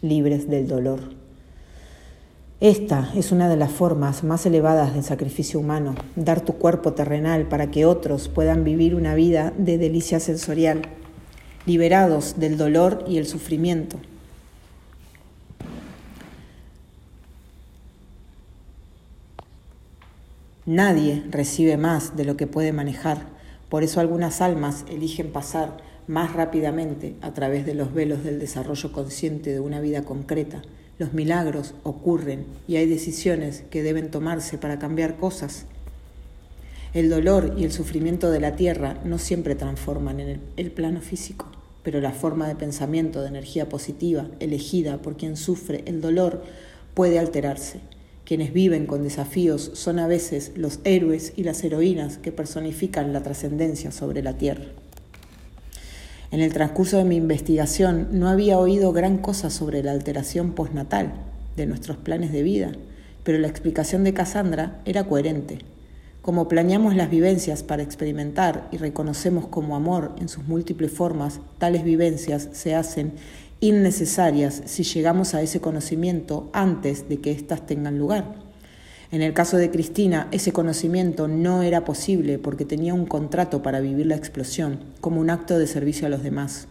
libres 0.00 0.50
del 0.50 0.66
dolor. 0.66 1.21
Esta 2.62 3.10
es 3.16 3.32
una 3.32 3.48
de 3.48 3.56
las 3.56 3.72
formas 3.72 4.22
más 4.22 4.46
elevadas 4.46 4.94
del 4.94 5.02
sacrificio 5.02 5.58
humano, 5.58 5.96
dar 6.14 6.42
tu 6.42 6.58
cuerpo 6.58 6.92
terrenal 6.92 7.48
para 7.48 7.72
que 7.72 7.86
otros 7.86 8.28
puedan 8.28 8.62
vivir 8.62 8.94
una 8.94 9.16
vida 9.16 9.52
de 9.58 9.78
delicia 9.78 10.20
sensorial, 10.20 10.82
liberados 11.66 12.38
del 12.38 12.56
dolor 12.56 13.04
y 13.08 13.18
el 13.18 13.26
sufrimiento. 13.26 13.96
Nadie 20.64 21.24
recibe 21.30 21.76
más 21.76 22.16
de 22.16 22.24
lo 22.24 22.36
que 22.36 22.46
puede 22.46 22.72
manejar, 22.72 23.26
por 23.70 23.82
eso 23.82 23.98
algunas 23.98 24.40
almas 24.40 24.84
eligen 24.88 25.32
pasar 25.32 25.78
más 26.06 26.32
rápidamente 26.32 27.16
a 27.22 27.34
través 27.34 27.66
de 27.66 27.74
los 27.74 27.92
velos 27.92 28.22
del 28.22 28.38
desarrollo 28.38 28.92
consciente 28.92 29.50
de 29.50 29.58
una 29.58 29.80
vida 29.80 30.04
concreta. 30.04 30.62
Los 30.98 31.12
milagros 31.12 31.74
ocurren 31.82 32.46
y 32.68 32.76
hay 32.76 32.86
decisiones 32.86 33.64
que 33.70 33.82
deben 33.82 34.10
tomarse 34.10 34.58
para 34.58 34.78
cambiar 34.78 35.16
cosas. 35.16 35.66
El 36.94 37.08
dolor 37.08 37.54
y 37.56 37.64
el 37.64 37.72
sufrimiento 37.72 38.30
de 38.30 38.40
la 38.40 38.56
tierra 38.56 38.98
no 39.04 39.18
siempre 39.18 39.54
transforman 39.54 40.20
en 40.20 40.40
el, 40.56 40.70
plano 40.70 41.00
físico, 41.00 41.50
pero 41.82 42.00
la 42.00 42.12
forma 42.12 42.46
de 42.48 42.54
pensamiento 42.54 43.22
de 43.22 43.28
energía 43.28 43.68
positiva 43.68 44.28
elegida 44.40 44.98
por 44.98 45.16
quien 45.16 45.36
sufre 45.36 45.82
el 45.86 46.00
dolor 46.00 46.42
puede 46.94 47.18
alterarse 47.18 47.80
quienes 48.24 48.52
viven 48.52 48.86
con 48.86 49.02
desafíos 49.02 49.72
son 49.74 49.98
a 49.98 50.06
veces 50.06 50.52
los 50.54 50.78
héroes 50.84 51.32
y 51.36 51.42
las 51.42 51.62
heroínas 51.64 52.18
que 52.18 52.32
personifican 52.32 53.12
la 53.12 53.22
trascendencia 53.22 53.90
sobre 53.90 54.22
la 54.22 54.38
tierra. 54.38 54.64
En 56.32 56.40
el 56.40 56.50
transcurso 56.54 56.96
de 56.96 57.04
mi 57.04 57.16
investigación 57.16 58.08
no 58.12 58.26
había 58.26 58.58
oído 58.58 58.90
gran 58.94 59.18
cosa 59.18 59.50
sobre 59.50 59.82
la 59.82 59.92
alteración 59.92 60.52
postnatal 60.52 61.12
de 61.56 61.66
nuestros 61.66 61.98
planes 61.98 62.32
de 62.32 62.42
vida, 62.42 62.72
pero 63.22 63.38
la 63.38 63.48
explicación 63.48 64.02
de 64.02 64.14
Cassandra 64.14 64.80
era 64.86 65.04
coherente. 65.04 65.58
Como 66.22 66.48
planeamos 66.48 66.96
las 66.96 67.10
vivencias 67.10 67.62
para 67.62 67.82
experimentar 67.82 68.66
y 68.72 68.78
reconocemos 68.78 69.46
como 69.46 69.76
amor 69.76 70.16
en 70.20 70.30
sus 70.30 70.44
múltiples 70.44 70.90
formas, 70.90 71.40
tales 71.58 71.84
vivencias 71.84 72.48
se 72.52 72.74
hacen 72.74 73.12
innecesarias 73.60 74.62
si 74.64 74.84
llegamos 74.84 75.34
a 75.34 75.42
ese 75.42 75.60
conocimiento 75.60 76.48
antes 76.54 77.10
de 77.10 77.20
que 77.20 77.32
éstas 77.32 77.66
tengan 77.66 77.98
lugar. 77.98 78.51
En 79.12 79.20
el 79.20 79.34
caso 79.34 79.58
de 79.58 79.70
Cristina, 79.70 80.26
ese 80.32 80.52
conocimiento 80.52 81.28
no 81.28 81.62
era 81.62 81.84
posible 81.84 82.38
porque 82.38 82.64
tenía 82.64 82.94
un 82.94 83.04
contrato 83.04 83.62
para 83.62 83.80
vivir 83.80 84.06
la 84.06 84.16
explosión 84.16 84.80
como 85.02 85.20
un 85.20 85.28
acto 85.28 85.58
de 85.58 85.66
servicio 85.66 86.06
a 86.06 86.10
los 86.10 86.22
demás. 86.22 86.66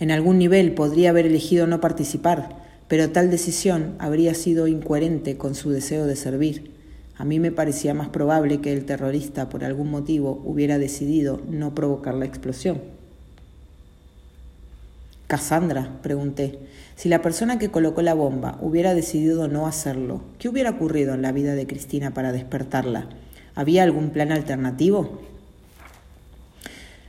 En 0.00 0.10
algún 0.10 0.38
nivel 0.38 0.74
podría 0.74 1.10
haber 1.10 1.26
elegido 1.26 1.68
no 1.68 1.80
participar, 1.80 2.64
pero 2.88 3.10
tal 3.10 3.30
decisión 3.30 3.94
habría 4.00 4.34
sido 4.34 4.66
incoherente 4.66 5.36
con 5.36 5.54
su 5.54 5.70
deseo 5.70 6.04
de 6.04 6.16
servir. 6.16 6.72
A 7.16 7.24
mí 7.24 7.38
me 7.38 7.52
parecía 7.52 7.94
más 7.94 8.08
probable 8.08 8.60
que 8.60 8.72
el 8.72 8.84
terrorista, 8.84 9.48
por 9.48 9.62
algún 9.62 9.92
motivo, 9.92 10.42
hubiera 10.44 10.78
decidido 10.78 11.40
no 11.48 11.76
provocar 11.76 12.14
la 12.14 12.24
explosión. 12.24 12.97
Cassandra, 15.28 15.98
pregunté, 16.00 16.58
si 16.96 17.10
la 17.10 17.20
persona 17.20 17.58
que 17.58 17.70
colocó 17.70 18.00
la 18.00 18.14
bomba 18.14 18.56
hubiera 18.62 18.94
decidido 18.94 19.46
no 19.46 19.66
hacerlo, 19.66 20.22
¿qué 20.38 20.48
hubiera 20.48 20.70
ocurrido 20.70 21.12
en 21.12 21.20
la 21.20 21.32
vida 21.32 21.54
de 21.54 21.66
Cristina 21.66 22.14
para 22.14 22.32
despertarla? 22.32 23.10
¿Había 23.54 23.82
algún 23.82 24.08
plan 24.08 24.32
alternativo? 24.32 25.20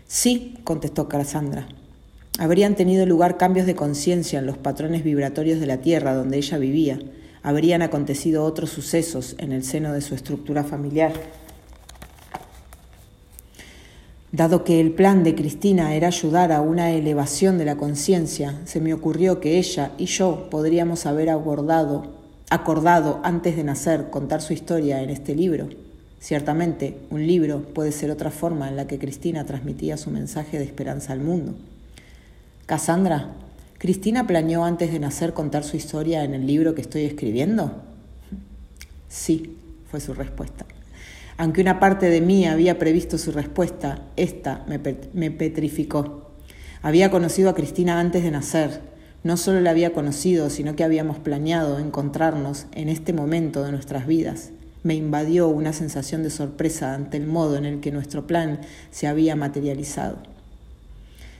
Sí, 0.05 0.57
contestó 0.65 1.07
Cassandra. 1.07 1.69
Habrían 2.39 2.75
tenido 2.75 3.05
lugar 3.05 3.37
cambios 3.37 3.65
de 3.65 3.75
conciencia 3.75 4.39
en 4.39 4.47
los 4.47 4.57
patrones 4.57 5.05
vibratorios 5.05 5.61
de 5.61 5.67
la 5.67 5.77
Tierra 5.77 6.13
donde 6.13 6.37
ella 6.37 6.57
vivía. 6.57 6.99
Habrían 7.41 7.81
acontecido 7.81 8.43
otros 8.43 8.69
sucesos 8.69 9.37
en 9.37 9.53
el 9.53 9.63
seno 9.63 9.93
de 9.93 10.01
su 10.01 10.13
estructura 10.13 10.65
familiar 10.65 11.13
Dado 14.31 14.63
que 14.63 14.79
el 14.79 14.91
plan 14.91 15.23
de 15.23 15.33
Cristina 15.33 15.95
era 15.95 16.07
ayudar 16.07 16.51
a 16.51 16.61
una 16.61 16.91
elevación 16.91 17.57
de 17.57 17.65
la 17.65 17.77
conciencia, 17.77 18.59
se 18.65 18.79
me 18.79 18.93
ocurrió 18.93 19.39
que 19.39 19.57
ella 19.57 19.91
y 19.97 20.05
yo 20.05 20.49
podríamos 20.51 21.07
haber 21.07 21.31
abordado, 21.31 22.03
acordado 22.51 23.21
antes 23.23 23.55
de 23.55 23.63
nacer 23.63 24.11
contar 24.11 24.41
su 24.41 24.53
historia 24.53 25.01
en 25.01 25.09
este 25.09 25.33
libro. 25.33 25.69
Ciertamente, 26.19 26.97
un 27.09 27.25
libro 27.25 27.63
puede 27.73 27.91
ser 27.91 28.11
otra 28.11 28.29
forma 28.29 28.69
en 28.69 28.75
la 28.75 28.85
que 28.85 28.99
Cristina 28.99 29.45
transmitía 29.45 29.97
su 29.97 30.11
mensaje 30.11 30.59
de 30.59 30.65
esperanza 30.65 31.13
al 31.13 31.21
mundo. 31.21 31.55
Cassandra, 32.67 33.33
¿Cristina 33.79 34.27
planeó 34.27 34.65
antes 34.65 34.91
de 34.91 34.99
nacer 34.99 35.33
contar 35.33 35.63
su 35.63 35.77
historia 35.77 36.25
en 36.25 36.33
el 36.33 36.45
libro 36.45 36.75
que 36.75 36.81
estoy 36.81 37.05
escribiendo? 37.05 37.81
Sí, 39.07 39.57
fue 39.89 40.01
su 40.01 40.13
respuesta. 40.13 40.65
Aunque 41.39 41.61
una 41.61 41.79
parte 41.79 42.09
de 42.09 42.19
mí 42.19 42.45
había 42.45 42.77
previsto 42.77 43.17
su 43.17 43.31
respuesta, 43.31 44.01
esta 44.17 44.65
me, 44.67 44.77
me 45.13 45.31
petrificó. 45.31 46.31
Había 46.81 47.09
conocido 47.11 47.49
a 47.49 47.55
Cristina 47.55 48.01
antes 48.01 48.23
de 48.23 48.31
nacer. 48.31 48.81
No 49.23 49.37
solo 49.37 49.61
la 49.61 49.69
había 49.69 49.93
conocido, 49.93 50.49
sino 50.49 50.75
que 50.75 50.83
habíamos 50.83 51.17
planeado 51.17 51.79
encontrarnos 51.79 52.65
en 52.73 52.89
este 52.89 53.13
momento 53.13 53.63
de 53.63 53.71
nuestras 53.71 54.05
vidas. 54.05 54.49
Me 54.83 54.95
invadió 54.95 55.47
una 55.47 55.71
sensación 55.71 56.23
de 56.23 56.29
sorpresa 56.29 56.93
ante 56.93 57.15
el 57.15 57.25
modo 57.25 57.55
en 57.55 57.63
el 57.63 57.79
que 57.79 57.93
nuestro 57.93 58.27
plan 58.27 58.59
se 58.91 59.07
había 59.07 59.37
materializado. 59.37 60.17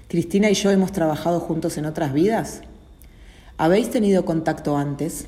¿Cristina 0.08 0.50
y 0.50 0.54
yo 0.54 0.72
hemos 0.72 0.94
trabajado 0.94 1.42
juntos 1.42 1.78
en 1.78 1.86
otras 1.86 2.14
vidas? 2.14 2.62
¿Habéis 3.58 3.90
tenido 3.90 4.24
contacto 4.24 4.78
antes? 4.78 5.26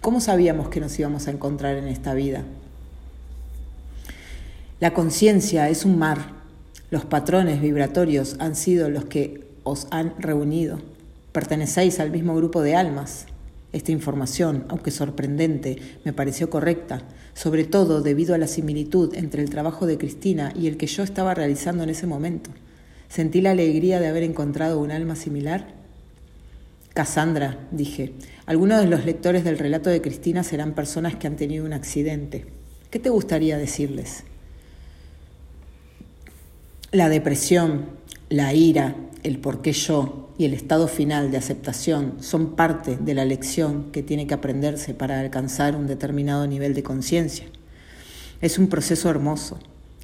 ¿Cómo 0.00 0.20
sabíamos 0.20 0.70
que 0.70 0.80
nos 0.80 0.98
íbamos 0.98 1.28
a 1.28 1.30
encontrar 1.30 1.76
en 1.76 1.86
esta 1.86 2.14
vida? 2.14 2.42
La 4.82 4.94
conciencia 4.94 5.68
es 5.68 5.84
un 5.84 5.96
mar. 5.96 6.32
Los 6.90 7.04
patrones 7.04 7.60
vibratorios 7.60 8.34
han 8.40 8.56
sido 8.56 8.90
los 8.90 9.04
que 9.04 9.46
os 9.62 9.86
han 9.92 10.12
reunido. 10.18 10.80
Pertenecéis 11.30 12.00
al 12.00 12.10
mismo 12.10 12.34
grupo 12.34 12.62
de 12.62 12.74
almas. 12.74 13.26
Esta 13.72 13.92
información, 13.92 14.64
aunque 14.68 14.90
sorprendente, 14.90 15.78
me 16.04 16.12
pareció 16.12 16.50
correcta, 16.50 17.02
sobre 17.32 17.62
todo 17.62 18.02
debido 18.02 18.34
a 18.34 18.38
la 18.38 18.48
similitud 18.48 19.14
entre 19.14 19.44
el 19.44 19.50
trabajo 19.50 19.86
de 19.86 19.98
Cristina 19.98 20.52
y 20.56 20.66
el 20.66 20.76
que 20.78 20.88
yo 20.88 21.04
estaba 21.04 21.32
realizando 21.32 21.84
en 21.84 21.90
ese 21.90 22.08
momento. 22.08 22.50
Sentí 23.08 23.40
la 23.40 23.52
alegría 23.52 24.00
de 24.00 24.08
haber 24.08 24.24
encontrado 24.24 24.80
un 24.80 24.90
alma 24.90 25.14
similar. 25.14 25.68
Cassandra, 26.92 27.68
dije, 27.70 28.14
algunos 28.46 28.80
de 28.80 28.88
los 28.88 29.04
lectores 29.04 29.44
del 29.44 29.58
relato 29.58 29.90
de 29.90 30.02
Cristina 30.02 30.42
serán 30.42 30.74
personas 30.74 31.14
que 31.14 31.28
han 31.28 31.36
tenido 31.36 31.64
un 31.64 31.72
accidente. 31.72 32.46
¿Qué 32.90 32.98
te 32.98 33.10
gustaría 33.10 33.56
decirles? 33.58 34.24
La 36.94 37.08
depresión, 37.08 37.86
la 38.28 38.52
ira, 38.52 38.96
el 39.22 39.38
por 39.38 39.62
qué 39.62 39.72
yo 39.72 40.28
y 40.36 40.44
el 40.44 40.52
estado 40.52 40.88
final 40.88 41.30
de 41.30 41.38
aceptación 41.38 42.16
son 42.20 42.54
parte 42.54 42.98
de 42.98 43.14
la 43.14 43.24
lección 43.24 43.90
que 43.92 44.02
tiene 44.02 44.26
que 44.26 44.34
aprenderse 44.34 44.92
para 44.92 45.18
alcanzar 45.18 45.74
un 45.74 45.86
determinado 45.86 46.46
nivel 46.46 46.74
de 46.74 46.82
conciencia. 46.82 47.46
Es 48.42 48.58
un 48.58 48.68
proceso 48.68 49.08
hermoso. 49.08 49.58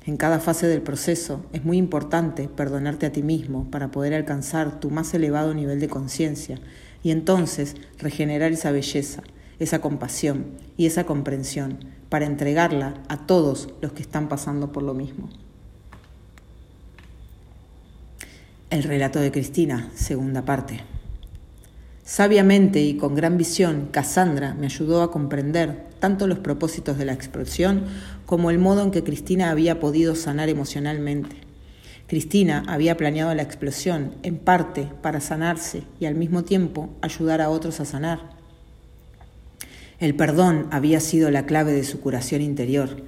En 0.06 0.16
cada 0.16 0.40
fase 0.40 0.66
del 0.66 0.80
proceso 0.80 1.44
es 1.52 1.62
muy 1.62 1.76
importante 1.76 2.48
perdonarte 2.48 3.04
a 3.04 3.12
ti 3.12 3.22
mismo 3.22 3.70
para 3.70 3.90
poder 3.90 4.14
alcanzar 4.14 4.80
tu 4.80 4.88
más 4.88 5.12
elevado 5.12 5.52
nivel 5.52 5.80
de 5.80 5.90
conciencia 5.90 6.58
y 7.02 7.10
entonces 7.10 7.74
regenerar 7.98 8.52
esa 8.52 8.70
belleza, 8.70 9.22
esa 9.58 9.82
compasión 9.82 10.54
y 10.78 10.86
esa 10.86 11.04
comprensión 11.04 11.80
para 12.08 12.24
entregarla 12.24 12.94
a 13.08 13.26
todos 13.26 13.68
los 13.82 13.92
que 13.92 14.00
están 14.00 14.30
pasando 14.30 14.72
por 14.72 14.82
lo 14.82 14.94
mismo. 14.94 15.28
El 18.70 18.82
relato 18.82 19.18
de 19.18 19.32
Cristina, 19.32 19.88
segunda 19.94 20.44
parte. 20.44 20.80
Sabiamente 22.04 22.82
y 22.82 22.98
con 22.98 23.14
gran 23.14 23.38
visión, 23.38 23.88
Cassandra 23.90 24.52
me 24.52 24.66
ayudó 24.66 25.00
a 25.00 25.10
comprender 25.10 25.86
tanto 26.00 26.26
los 26.26 26.40
propósitos 26.40 26.98
de 26.98 27.06
la 27.06 27.14
explosión 27.14 27.84
como 28.26 28.50
el 28.50 28.58
modo 28.58 28.82
en 28.82 28.90
que 28.90 29.02
Cristina 29.02 29.48
había 29.50 29.80
podido 29.80 30.14
sanar 30.14 30.50
emocionalmente. 30.50 31.36
Cristina 32.08 32.62
había 32.68 32.98
planeado 32.98 33.34
la 33.34 33.40
explosión 33.40 34.16
en 34.22 34.36
parte 34.36 34.86
para 35.00 35.22
sanarse 35.22 35.84
y 35.98 36.04
al 36.04 36.14
mismo 36.14 36.44
tiempo 36.44 36.90
ayudar 37.00 37.40
a 37.40 37.48
otros 37.48 37.80
a 37.80 37.86
sanar. 37.86 38.20
El 39.98 40.14
perdón 40.14 40.66
había 40.72 41.00
sido 41.00 41.30
la 41.30 41.46
clave 41.46 41.72
de 41.72 41.84
su 41.84 42.00
curación 42.00 42.42
interior 42.42 43.02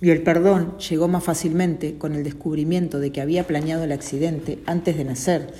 y 0.00 0.10
el 0.10 0.22
perdón 0.22 0.76
llegó 0.78 1.08
más 1.08 1.24
fácilmente 1.24 1.96
con 1.96 2.14
el 2.14 2.22
descubrimiento 2.22 3.00
de 3.00 3.12
que 3.12 3.20
había 3.20 3.46
planeado 3.46 3.84
el 3.84 3.92
accidente 3.92 4.58
antes 4.66 4.96
de 4.96 5.04
nacer 5.04 5.54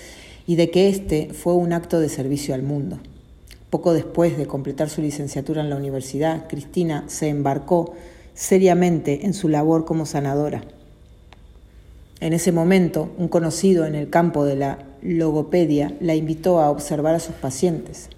y 0.46 0.56
de 0.56 0.70
que 0.70 0.88
este 0.88 1.30
fue 1.32 1.54
un 1.54 1.72
acto 1.72 2.00
de 2.00 2.08
servicio 2.08 2.54
al 2.54 2.62
mundo. 2.62 2.98
Poco 3.70 3.92
después 3.92 4.36
de 4.36 4.46
completar 4.46 4.88
su 4.88 5.02
licenciatura 5.02 5.62
en 5.62 5.70
la 5.70 5.76
universidad, 5.76 6.46
Cristina 6.48 7.04
se 7.08 7.28
embarcó 7.28 7.94
seriamente 8.34 9.26
en 9.26 9.34
su 9.34 9.48
labor 9.48 9.84
como 9.84 10.06
sanadora. 10.06 10.62
En 12.20 12.32
ese 12.32 12.52
momento, 12.52 13.10
un 13.18 13.28
conocido 13.28 13.86
en 13.86 13.94
el 13.94 14.08
campo 14.08 14.44
de 14.44 14.56
la 14.56 14.78
logopedia 15.02 15.94
la 16.00 16.14
invitó 16.14 16.60
a 16.60 16.70
observar 16.70 17.14
a 17.14 17.20
sus 17.20 17.34
pacientes. 17.34 18.08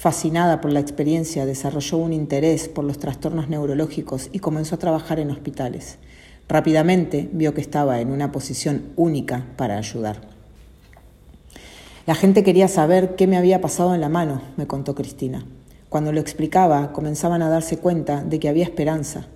Fascinada 0.00 0.62
por 0.62 0.72
la 0.72 0.80
experiencia, 0.80 1.44
desarrolló 1.44 1.98
un 1.98 2.14
interés 2.14 2.70
por 2.70 2.84
los 2.84 2.98
trastornos 2.98 3.50
neurológicos 3.50 4.30
y 4.32 4.38
comenzó 4.38 4.76
a 4.76 4.78
trabajar 4.78 5.20
en 5.20 5.30
hospitales. 5.30 5.98
Rápidamente 6.48 7.28
vio 7.34 7.52
que 7.52 7.60
estaba 7.60 8.00
en 8.00 8.10
una 8.10 8.32
posición 8.32 8.94
única 8.96 9.44
para 9.58 9.76
ayudar. 9.76 10.22
La 12.06 12.14
gente 12.14 12.42
quería 12.42 12.66
saber 12.66 13.14
qué 13.14 13.26
me 13.26 13.36
había 13.36 13.60
pasado 13.60 13.94
en 13.94 14.00
la 14.00 14.08
mano, 14.08 14.40
me 14.56 14.66
contó 14.66 14.94
Cristina. 14.94 15.44
Cuando 15.90 16.12
lo 16.12 16.20
explicaba, 16.20 16.94
comenzaban 16.94 17.42
a 17.42 17.50
darse 17.50 17.76
cuenta 17.76 18.24
de 18.24 18.40
que 18.40 18.48
había 18.48 18.64
esperanza. 18.64 19.26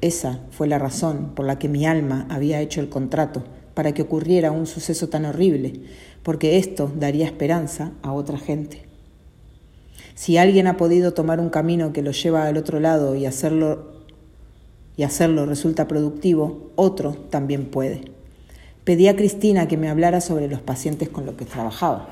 Esa 0.00 0.40
fue 0.50 0.66
la 0.66 0.80
razón 0.80 1.36
por 1.36 1.46
la 1.46 1.60
que 1.60 1.68
mi 1.68 1.86
alma 1.86 2.26
había 2.30 2.60
hecho 2.60 2.80
el 2.80 2.88
contrato, 2.88 3.44
para 3.74 3.92
que 3.94 4.02
ocurriera 4.02 4.50
un 4.50 4.66
suceso 4.66 5.08
tan 5.08 5.24
horrible, 5.24 5.82
porque 6.24 6.58
esto 6.58 6.90
daría 6.96 7.26
esperanza 7.26 7.92
a 8.02 8.12
otra 8.12 8.38
gente. 8.38 8.89
Si 10.20 10.36
alguien 10.36 10.66
ha 10.66 10.76
podido 10.76 11.14
tomar 11.14 11.40
un 11.40 11.48
camino 11.48 11.94
que 11.94 12.02
lo 12.02 12.10
lleva 12.10 12.44
al 12.44 12.58
otro 12.58 12.78
lado 12.78 13.14
y 13.14 13.24
hacerlo 13.24 14.02
y 14.94 15.04
hacerlo 15.04 15.46
resulta 15.46 15.88
productivo, 15.88 16.72
otro 16.76 17.14
también 17.30 17.70
puede. 17.70 18.12
Pedí 18.84 19.08
a 19.08 19.16
Cristina 19.16 19.66
que 19.66 19.78
me 19.78 19.88
hablara 19.88 20.20
sobre 20.20 20.46
los 20.46 20.60
pacientes 20.60 21.08
con 21.08 21.24
los 21.24 21.36
que 21.36 21.46
trabajaba. 21.46 22.10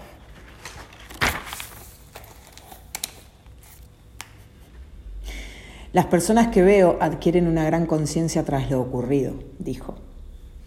Las 5.93 6.07
personas 6.07 6.49
que 6.49 6.63
veo 6.63 6.97
adquieren 7.03 7.47
una 7.47 7.67
gran 7.67 7.85
conciencia 7.85 8.43
tras 8.43 8.71
lo 8.71 8.81
ocurrido, 8.81 9.35
dijo. 9.59 9.97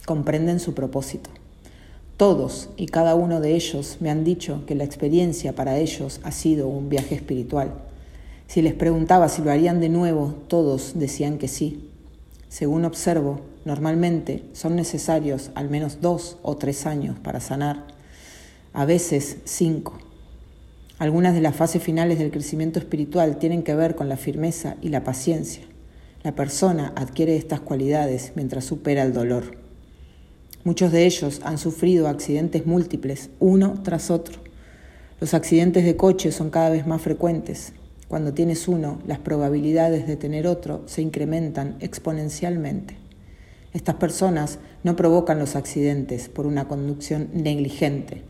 Comprenden 0.05 0.59
su 0.59 0.75
propósito. 0.75 1.31
Todos 2.21 2.69
y 2.77 2.85
cada 2.85 3.15
uno 3.15 3.41
de 3.41 3.55
ellos 3.55 3.97
me 3.99 4.11
han 4.11 4.23
dicho 4.23 4.63
que 4.67 4.75
la 4.75 4.83
experiencia 4.83 5.55
para 5.55 5.79
ellos 5.79 6.19
ha 6.21 6.31
sido 6.31 6.67
un 6.67 6.87
viaje 6.87 7.15
espiritual. 7.15 7.73
Si 8.45 8.61
les 8.61 8.75
preguntaba 8.75 9.27
si 9.27 9.41
lo 9.41 9.49
harían 9.49 9.79
de 9.79 9.89
nuevo, 9.89 10.35
todos 10.47 10.91
decían 10.93 11.39
que 11.39 11.47
sí. 11.47 11.89
Según 12.47 12.85
observo, 12.85 13.41
normalmente 13.65 14.43
son 14.53 14.75
necesarios 14.75 15.49
al 15.55 15.71
menos 15.71 15.99
dos 15.99 16.37
o 16.43 16.57
tres 16.57 16.85
años 16.85 17.17
para 17.17 17.39
sanar, 17.39 17.87
a 18.71 18.85
veces 18.85 19.37
cinco. 19.45 19.97
Algunas 20.99 21.33
de 21.33 21.41
las 21.41 21.55
fases 21.55 21.81
finales 21.81 22.19
del 22.19 22.29
crecimiento 22.29 22.77
espiritual 22.77 23.39
tienen 23.39 23.63
que 23.63 23.73
ver 23.73 23.95
con 23.95 24.09
la 24.09 24.17
firmeza 24.17 24.75
y 24.79 24.89
la 24.89 25.03
paciencia. 25.03 25.63
La 26.21 26.35
persona 26.35 26.93
adquiere 26.95 27.35
estas 27.35 27.61
cualidades 27.61 28.33
mientras 28.35 28.65
supera 28.65 29.01
el 29.01 29.11
dolor. 29.11 29.60
Muchos 30.63 30.91
de 30.91 31.07
ellos 31.07 31.41
han 31.43 31.57
sufrido 31.57 32.07
accidentes 32.07 32.67
múltiples, 32.67 33.31
uno 33.39 33.81
tras 33.81 34.11
otro. 34.11 34.39
Los 35.19 35.33
accidentes 35.33 35.83
de 35.83 35.95
coche 35.95 36.31
son 36.31 36.51
cada 36.51 36.69
vez 36.69 36.85
más 36.85 37.01
frecuentes. 37.01 37.73
Cuando 38.07 38.33
tienes 38.33 38.67
uno, 38.67 38.99
las 39.07 39.17
probabilidades 39.17 40.05
de 40.05 40.17
tener 40.17 40.45
otro 40.45 40.83
se 40.85 41.01
incrementan 41.01 41.77
exponencialmente. 41.79 42.95
Estas 43.73 43.95
personas 43.95 44.59
no 44.83 44.95
provocan 44.95 45.39
los 45.39 45.55
accidentes 45.55 46.29
por 46.29 46.45
una 46.45 46.67
conducción 46.67 47.29
negligente. 47.33 48.21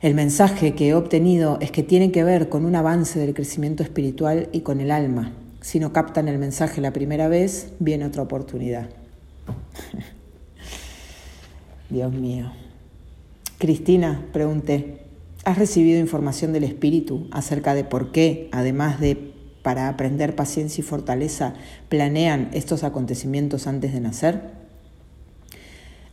El 0.00 0.14
mensaje 0.14 0.74
que 0.74 0.88
he 0.88 0.94
obtenido 0.94 1.58
es 1.60 1.70
que 1.70 1.82
tiene 1.82 2.10
que 2.10 2.24
ver 2.24 2.48
con 2.48 2.64
un 2.64 2.74
avance 2.74 3.18
del 3.18 3.34
crecimiento 3.34 3.82
espiritual 3.82 4.48
y 4.50 4.60
con 4.60 4.80
el 4.80 4.90
alma. 4.90 5.32
Si 5.60 5.78
no 5.78 5.92
captan 5.92 6.28
el 6.28 6.38
mensaje 6.38 6.80
la 6.80 6.94
primera 6.94 7.28
vez, 7.28 7.72
viene 7.80 8.06
otra 8.06 8.22
oportunidad. 8.22 8.88
Dios 11.92 12.12
mío. 12.12 12.50
Cristina, 13.58 14.26
pregunté, 14.32 15.02
¿has 15.44 15.58
recibido 15.58 16.00
información 16.00 16.54
del 16.54 16.64
Espíritu 16.64 17.28
acerca 17.30 17.74
de 17.74 17.84
por 17.84 18.12
qué, 18.12 18.48
además 18.50 18.98
de 18.98 19.30
para 19.62 19.88
aprender 19.88 20.34
paciencia 20.34 20.80
y 20.80 20.84
fortaleza, 20.84 21.54
planean 21.88 22.48
estos 22.54 22.82
acontecimientos 22.82 23.66
antes 23.66 23.92
de 23.92 24.00
nacer? 24.00 24.40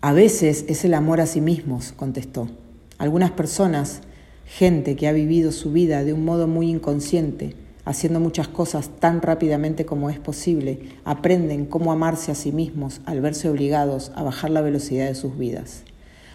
A 0.02 0.13
veces 0.13 0.65
es 0.68 0.84
el 0.86 0.94
amor 0.94 1.22
a 1.22 1.26
sí 1.26 1.42
mismos, 1.42 1.94
contestó. 1.94 2.50
Algunas 2.98 3.32
personas, 3.32 4.02
gente 4.46 4.98
que 4.98 5.08
ha 5.08 5.13
vivido 5.13 5.52
su 5.52 5.72
vida 5.72 6.04
de 6.04 6.13
un 6.13 6.26
modo 6.26 6.48
muy 6.48 6.70
inconsciente, 6.70 7.56
haciendo 7.89 8.19
muchas 8.19 8.47
cosas 8.47 8.91
tan 8.99 9.21
rápidamente 9.21 9.84
como 9.84 10.12
es 10.12 10.19
posible, 10.19 10.89
aprenden 11.06 11.65
cómo 11.65 11.91
amarse 11.91 12.32
a 12.32 12.36
sí 12.36 12.52
mismos 12.52 13.02
al 13.06 13.19
verse 13.19 13.49
obligados 13.49 14.12
a 14.15 14.21
bajar 14.21 14.52
la 14.52 14.62
velocidad 14.62 15.08
de 15.08 15.15
sus 15.15 15.38
vidas. 15.39 15.84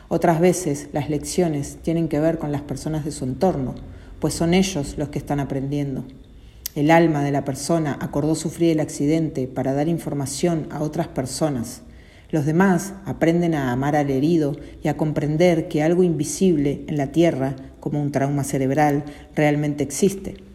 Otras 0.08 0.40
veces 0.40 0.88
las 0.92 1.08
lecciones 1.08 1.78
tienen 1.80 2.08
que 2.08 2.18
ver 2.18 2.38
con 2.38 2.50
las 2.50 2.62
personas 2.62 3.04
de 3.04 3.12
su 3.12 3.24
entorno, 3.24 3.76
pues 4.18 4.34
son 4.34 4.52
ellos 4.52 4.96
los 4.98 5.10
que 5.10 5.18
están 5.18 5.38
aprendiendo. 5.38 6.04
El 6.74 6.90
alma 6.90 7.22
de 7.22 7.30
la 7.30 7.44
persona 7.44 7.98
acordó 8.00 8.34
sufrir 8.34 8.72
el 8.72 8.80
accidente 8.80 9.46
para 9.46 9.74
dar 9.74 9.86
información 9.86 10.66
a 10.72 10.82
otras 10.82 11.06
personas. 11.06 11.82
Los 12.32 12.46
demás 12.46 12.94
aprenden 13.04 13.54
a 13.54 13.70
amar 13.70 13.94
al 13.94 14.10
herido 14.10 14.56
y 14.82 14.88
a 14.88 14.96
comprender 14.96 15.68
que 15.68 15.84
algo 15.84 16.02
invisible 16.02 16.84
en 16.88 16.96
la 16.96 17.12
tierra, 17.12 17.54
como 17.78 18.02
un 18.02 18.10
trauma 18.10 18.42
cerebral, 18.42 19.04
realmente 19.36 19.84
existe. 19.84 20.53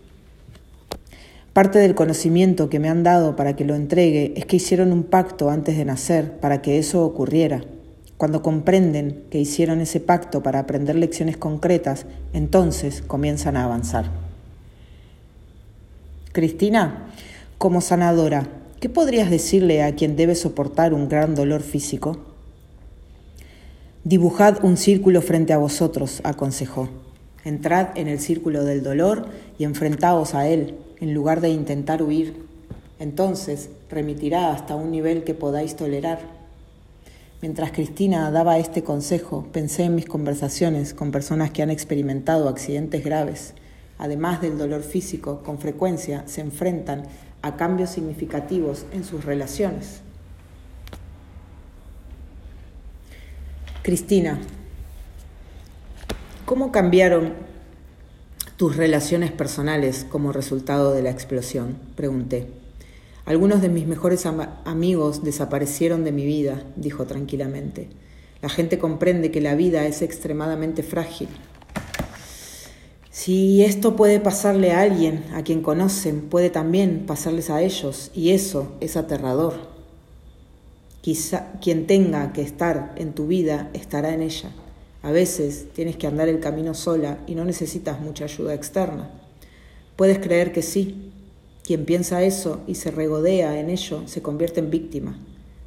Parte 1.59 1.79
del 1.79 1.93
conocimiento 1.93 2.69
que 2.69 2.79
me 2.79 2.87
han 2.87 3.03
dado 3.03 3.35
para 3.35 3.57
que 3.57 3.65
lo 3.65 3.75
entregue 3.75 4.31
es 4.37 4.45
que 4.45 4.55
hicieron 4.55 4.93
un 4.93 5.03
pacto 5.03 5.49
antes 5.49 5.75
de 5.75 5.83
nacer 5.83 6.39
para 6.39 6.61
que 6.61 6.79
eso 6.79 7.03
ocurriera. 7.03 7.65
Cuando 8.15 8.41
comprenden 8.41 9.25
que 9.29 9.39
hicieron 9.39 9.81
ese 9.81 9.99
pacto 9.99 10.41
para 10.41 10.59
aprender 10.59 10.95
lecciones 10.95 11.35
concretas, 11.35 12.05
entonces 12.31 13.01
comienzan 13.05 13.57
a 13.57 13.65
avanzar. 13.65 14.10
Cristina, 16.31 17.10
como 17.57 17.81
sanadora, 17.81 18.47
¿qué 18.79 18.87
podrías 18.87 19.29
decirle 19.29 19.83
a 19.83 19.95
quien 19.95 20.15
debe 20.15 20.35
soportar 20.35 20.93
un 20.93 21.10
gran 21.10 21.35
dolor 21.35 21.62
físico? 21.62 22.19
Dibujad 24.05 24.63
un 24.63 24.77
círculo 24.77 25.21
frente 25.21 25.51
a 25.51 25.57
vosotros, 25.57 26.21
aconsejó. 26.23 26.87
Entrad 27.43 27.97
en 27.97 28.07
el 28.07 28.21
círculo 28.21 28.63
del 28.63 28.81
dolor 28.81 29.25
y 29.57 29.65
enfrentaos 29.65 30.35
a 30.35 30.47
él, 30.47 30.77
en 31.02 31.13
lugar 31.13 31.41
de 31.41 31.50
intentar 31.50 32.02
huir. 32.04 32.35
Entonces 33.00 33.69
remitirá 33.89 34.52
hasta 34.52 34.75
un 34.75 34.91
nivel 34.91 35.23
que 35.23 35.33
podáis 35.33 35.75
tolerar. 35.75 36.19
Mientras 37.41 37.71
Cristina 37.71 38.29
daba 38.31 38.58
este 38.58 38.83
consejo, 38.83 39.47
pensé 39.54 39.83
en 39.83 39.95
mis 39.95 40.06
conversaciones 40.06 40.93
con 40.93 41.12
personas 41.12 41.52
que 41.52 41.63
han 41.63 41.69
experimentado 41.69 42.50
accidentes 42.50 43.04
graves. 43.04 43.54
Además 43.97 44.41
del 44.41 44.58
dolor 44.58 44.83
físico, 44.83 45.41
con 45.43 45.58
frecuencia 45.58 46.23
se 46.25 46.41
enfrentan 46.41 47.04
a 47.41 47.56
cambios 47.56 47.91
significativos 47.91 48.85
en 48.91 49.06
sus 49.06 49.23
relaciones. 49.23 50.02
Cristina, 53.83 54.37
¿cómo 56.45 56.71
cambiaron 56.71 57.33
tus 58.60 58.75
relaciones 58.75 59.31
personales 59.31 60.05
como 60.10 60.33
resultado 60.33 60.93
de 60.93 61.01
la 61.01 61.12
explosión? 61.12 61.77
Pregunté. 61.95 62.47
Algunos 63.23 63.62
de 63.62 63.69
mis 63.69 63.87
mejores 63.87 64.25
amigos 64.25 65.23
desaparecieron 65.23 66.03
de 66.03 66.12
mi 66.12 66.25
vida, 66.25 66.63
dijo 66.75 67.05
tranquilamente. 67.05 67.87
La 68.41 68.49
gente 68.49 68.77
comprende 68.77 69.31
que 69.31 69.39
la 69.39 69.55
vida 69.55 69.85
es 69.85 70.01
extremadamente 70.01 70.83
frágil. 70.83 71.29
Si 73.10 73.63
esto 73.63 73.95
puede 73.95 74.19
pasarle 74.19 74.73
a 74.73 74.81
alguien 74.81 75.23
a 75.33 75.41
quien 75.43 75.62
conocen, 75.62 76.23
puede 76.23 76.49
también 76.49 77.05
pasarles 77.07 77.49
a 77.49 77.62
ellos, 77.62 78.12
y 78.13 78.31
eso 78.31 78.73
es 78.81 78.97
aterrador. 78.97 79.53
Quizá 80.99 81.53
quien 81.62 81.87
tenga 81.87 82.33
que 82.33 82.41
estar 82.41 82.93
en 82.97 83.13
tu 83.13 83.25
vida 83.25 83.69
estará 83.71 84.13
en 84.13 84.21
ella. 84.21 84.51
A 85.02 85.12
veces 85.12 85.67
tienes 85.73 85.95
que 85.95 86.08
andar 86.08 86.27
el 86.27 86.39
camino 86.39 86.73
sola 86.73 87.19
y 87.25 87.35
no 87.35 87.45
necesitas 87.45 88.02
mucha 88.02 88.25
ayuda 88.25 88.54
externa. 88.54 89.10
Puedes 89.95 90.19
creer 90.19 90.52
que 90.52 90.62
sí, 90.62 91.12
quien 91.63 91.85
piensa 91.85 92.23
eso 92.23 92.62
y 92.67 92.75
se 92.75 92.91
regodea 92.91 93.60
en 93.60 93.69
ello 93.69 94.04
se 94.08 94.21
convierte 94.21 94.60
en 94.60 94.71
víctima. 94.71 95.17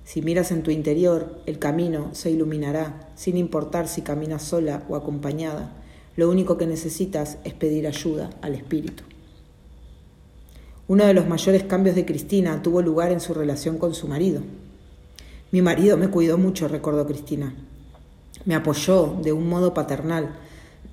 Si 0.05 0.21
miras 0.21 0.51
en 0.51 0.63
tu 0.63 0.71
interior, 0.71 1.41
el 1.47 1.59
camino 1.59 2.11
se 2.13 2.31
iluminará, 2.31 3.09
sin 3.15 3.37
importar 3.37 3.89
si 3.89 4.03
caminas 4.03 4.43
sola 4.43 4.83
o 4.89 4.97
acompañada. 4.97 5.73
Lo 6.17 6.29
único 6.29 6.59
que 6.59 6.67
necesitas 6.67 7.39
es 7.45 7.55
pedir 7.55 7.87
ayuda 7.87 8.31
al 8.43 8.55
Espíritu. 8.55 9.05
Uno 10.89 11.07
de 11.07 11.15
los 11.15 11.29
mayores 11.29 11.63
cambios 11.63 11.95
de 11.95 12.05
Cristina 12.05 12.63
tuvo 12.63 12.83
lugar 12.83 13.13
en 13.13 13.21
su 13.21 13.33
relación 13.33 13.79
con 13.79 13.95
su 13.95 14.09
marido. 14.09 14.43
Mi 15.53 15.63
marido 15.63 15.97
me 15.97 16.09
cuidó 16.09 16.37
mucho, 16.37 16.67
recordó 16.67 17.07
Cristina. 17.07 17.55
Me 18.45 18.55
apoyó 18.55 19.19
de 19.23 19.33
un 19.33 19.49
modo 19.49 19.75
paternal, 19.75 20.37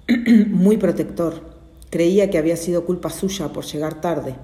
muy 0.47 0.78
protector. 0.78 1.58
Creía 1.89 2.30
que 2.30 2.38
había 2.38 2.58
sido 2.58 2.86
culpa 2.86 3.10
suya 3.10 3.52
por 3.52 3.66
llegar 3.66 4.02
tarde, 4.02 4.36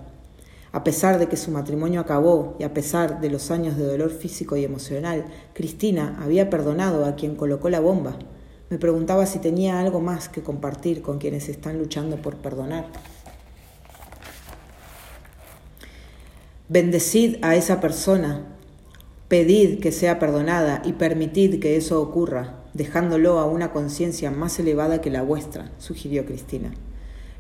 a 0.76 0.84
pesar 0.84 1.20
de 1.20 1.30
que 1.30 1.38
su 1.38 1.52
matrimonio 1.52 2.02
acabó 2.02 2.58
y 2.60 2.64
a 2.64 2.74
pesar 2.74 3.22
de 3.22 3.30
los 3.30 3.50
años 3.50 3.78
de 3.78 3.86
dolor 3.86 4.12
físico 4.12 4.58
y 4.58 4.66
emocional, 4.66 5.24
Cristina 5.54 6.20
había 6.22 6.50
perdonado 6.50 7.06
a 7.06 7.16
quien 7.16 7.38
colocó 7.38 7.70
la 7.70 7.80
bomba. 7.80 8.18
Me 8.70 8.78
preguntaba 8.78 9.26
si 9.26 9.40
tenía 9.40 9.80
algo 9.80 10.02
más 10.02 10.28
que 10.28 10.44
compartir 10.44 11.02
con 11.02 11.18
quienes 11.18 11.48
están 11.48 11.80
luchando 11.80 12.18
por 12.18 12.36
perdonar. 12.36 12.88
Bendecid 16.68 17.38
a 17.42 17.56
esa 17.56 17.80
persona, 17.80 18.42
pedid 19.30 19.80
que 19.80 19.94
sea 19.94 20.20
perdonada 20.20 20.82
y 20.84 20.92
permitid 20.92 21.62
que 21.62 21.78
eso 21.78 22.02
ocurra, 22.02 22.65
dejándolo 22.76 23.40
a 23.40 23.46
una 23.46 23.72
conciencia 23.72 24.32
más 24.32 24.60
elevada 24.60 25.00
que 25.00 25.10
la 25.10 25.24
vuestra, 25.24 25.72
sugirió 25.78 26.26
Cristina. 26.26 26.74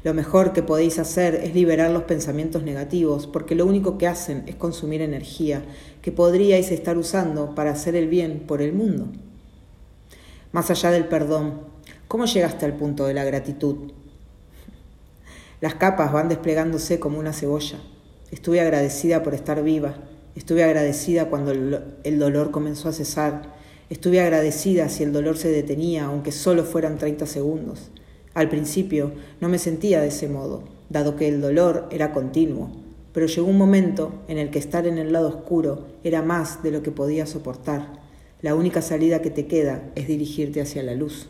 Lo 0.04 0.14
mejor 0.14 0.54
que 0.54 0.64
podéis 0.64 0.98
hacer 0.98 1.36
es 1.36 1.54
liberar 1.54 1.92
los 1.92 2.04
pensamientos 2.04 2.64
negativos, 2.64 3.28
porque 3.28 3.54
lo 3.54 3.66
único 3.66 3.98
que 3.98 4.08
hacen 4.08 4.44
es 4.48 4.56
consumir 4.56 5.02
energía 5.02 5.64
que 6.02 6.14
podríais 6.14 6.72
estar 6.72 6.98
usando 6.98 7.54
para 7.54 7.72
hacer 7.72 7.96
el 7.96 8.08
bien 8.08 8.44
por 8.48 8.62
el 8.62 8.72
mundo. 8.72 9.08
Más 10.54 10.72
allá 10.72 10.90
del 10.92 11.08
perdón, 11.08 11.60
¿cómo 12.08 12.26
llegaste 12.26 12.66
al 12.66 12.78
punto 12.78 13.06
de 13.06 13.14
la 13.14 13.26
gratitud? 13.26 13.92
Las 15.60 15.76
capas 15.76 16.14
van 16.14 16.30
desplegándose 16.30 17.00
como 17.00 17.20
una 17.20 17.34
cebolla. 17.34 17.80
Estuve 18.32 18.62
agradecida 18.62 19.22
por 19.22 19.34
estar 19.34 19.62
viva. 19.64 19.96
Estuve 20.36 20.64
agradecida 20.64 21.30
cuando 21.30 21.52
el 21.52 22.20
dolor 22.20 22.52
comenzó 22.52 22.88
a 22.88 22.94
cesar. 22.94 23.65
Estuve 23.90 24.20
agradecida 24.20 24.90
si 24.90 25.04
el 25.04 25.14
dolor 25.14 25.38
se 25.38 25.52
detenía, 25.52 26.06
aunque 26.06 26.32
solo 26.32 26.64
fueran 26.64 26.98
30 26.98 27.28
segundos. 27.28 27.92
Al 28.34 28.50
principio 28.50 29.12
no 29.42 29.48
me 29.48 29.60
sentía 29.60 30.02
de 30.02 30.08
ese 30.08 30.28
modo, 30.28 30.64
dado 30.90 31.16
que 31.16 31.28
el 31.28 31.40
dolor 31.40 31.88
era 31.92 32.12
continuo, 32.12 32.72
pero 33.14 33.28
llegó 33.28 33.48
un 33.48 33.58
momento 33.58 34.12
en 34.28 34.40
el 34.40 34.50
que 34.50 34.60
estar 34.60 34.88
en 34.88 34.98
el 34.98 35.14
lado 35.14 35.30
oscuro 35.30 35.86
era 36.04 36.22
más 36.22 36.64
de 36.64 36.72
lo 36.72 36.82
que 36.82 36.92
podía 36.92 37.28
soportar. 37.28 37.94
La 38.42 38.56
única 38.56 38.82
salida 38.82 39.22
que 39.22 39.30
te 39.30 39.46
queda 39.46 39.90
es 39.96 40.08
dirigirte 40.08 40.62
hacia 40.62 40.84
la 40.84 40.96
luz. 40.96 41.28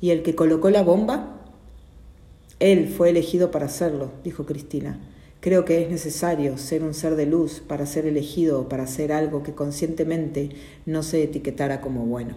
¿Y 0.00 0.10
el 0.10 0.22
que 0.22 0.34
colocó 0.34 0.68
la 0.68 0.82
bomba? 0.82 1.40
Él 2.58 2.88
fue 2.88 3.10
elegido 3.10 3.50
para 3.50 3.66
hacerlo, 3.66 4.10
dijo 4.24 4.44
Cristina. 4.44 5.00
Creo 5.40 5.64
que 5.64 5.82
es 5.82 5.88
necesario 5.88 6.58
ser 6.58 6.82
un 6.82 6.94
ser 6.94 7.14
de 7.14 7.24
luz 7.26 7.60
para 7.60 7.86
ser 7.86 8.06
elegido 8.06 8.68
para 8.68 8.82
hacer 8.84 9.12
algo 9.12 9.44
que 9.44 9.54
conscientemente 9.54 10.50
no 10.84 11.04
se 11.04 11.22
etiquetara 11.22 11.80
como 11.80 12.06
bueno. 12.06 12.34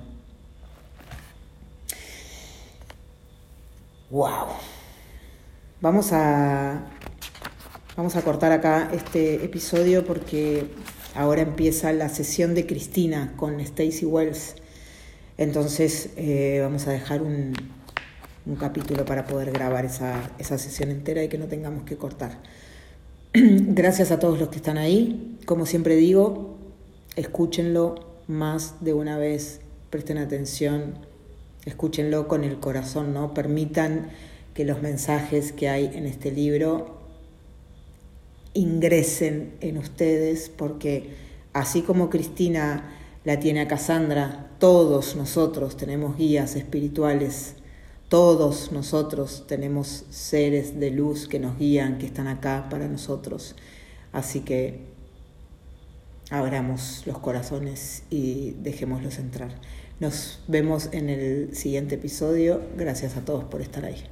Wow. 4.12 4.48
Vamos 5.82 6.12
a 6.12 6.90
vamos 7.98 8.16
a 8.16 8.22
cortar 8.22 8.52
acá 8.52 8.90
este 8.94 9.44
episodio 9.44 10.06
porque 10.06 10.68
ahora 11.16 11.42
empieza 11.42 11.92
la 11.94 12.08
sesión 12.10 12.54
de 12.54 12.68
Cristina 12.68 13.34
con 13.36 13.60
Stacy 13.60 14.06
Wells. 14.06 14.56
Entonces 15.38 16.10
eh, 16.18 16.60
vamos 16.62 16.86
a 16.88 16.92
dejar 16.92 17.24
un, 17.24 17.54
un, 18.46 18.56
capítulo 18.58 19.06
para 19.06 19.26
poder 19.26 19.52
grabar 19.52 19.86
esa, 19.86 20.30
esa 20.38 20.60
sesión 20.60 20.92
entera 20.92 21.24
y 21.24 21.30
que 21.30 21.40
no 21.40 21.48
tengamos 21.48 21.84
que 21.84 21.98
cortar. 21.98 22.38
Gracias 23.34 24.12
a 24.12 24.20
todos 24.20 24.40
los 24.40 24.50
que 24.50 24.58
están 24.58 24.78
ahí. 24.78 25.38
Como 25.46 25.66
siempre 25.66 25.96
digo, 25.96 26.58
escúchenlo 27.16 27.96
más 28.28 28.84
de 28.84 28.94
una 28.94 29.18
vez, 29.18 29.62
presten 29.90 30.18
atención 30.18 31.12
escúchenlo 31.66 32.28
con 32.28 32.44
el 32.44 32.60
corazón, 32.60 33.14
¿no? 33.14 33.34
Permitan 33.34 34.10
que 34.54 34.66
los 34.66 34.82
mensajes 34.82 35.52
que 35.52 35.70
hay 35.70 35.92
en 35.94 36.06
este 36.06 36.32
libro 36.32 36.98
ingresen 38.54 39.54
en 39.62 39.78
ustedes, 39.78 40.50
porque 40.50 41.12
así 41.54 41.82
como 41.82 42.10
Cristina 42.10 42.92
la 43.24 43.40
tiene 43.40 43.62
a 43.62 43.68
Cassandra, 43.68 44.50
todos 44.60 45.16
nosotros 45.16 45.78
tenemos 45.78 46.18
guías 46.18 46.56
espirituales, 46.56 47.56
todos 48.12 48.74
nosotros 48.74 49.46
tenemos 49.48 50.04
seres 50.10 50.78
de 50.82 50.92
luz 50.92 51.30
que 51.30 51.40
nos 51.40 51.58
guían, 51.58 51.98
que 51.98 52.06
están 52.06 52.28
acá 52.28 52.68
para 52.70 52.90
nosotros. 52.90 53.56
Así 54.12 54.42
que 54.42 54.82
abramos 56.30 57.04
los 57.06 57.20
corazones 57.20 58.04
y 58.10 58.52
dejémoslos 58.64 59.18
entrar. 59.18 59.56
Nos 60.02 60.44
vemos 60.50 60.90
en 60.92 61.10
el 61.10 61.56
siguiente 61.56 61.96
episodio. 61.96 62.62
Gracias 62.76 63.16
a 63.16 63.24
todos 63.24 63.46
por 63.46 63.62
estar 63.62 63.86
ahí. 63.86 64.04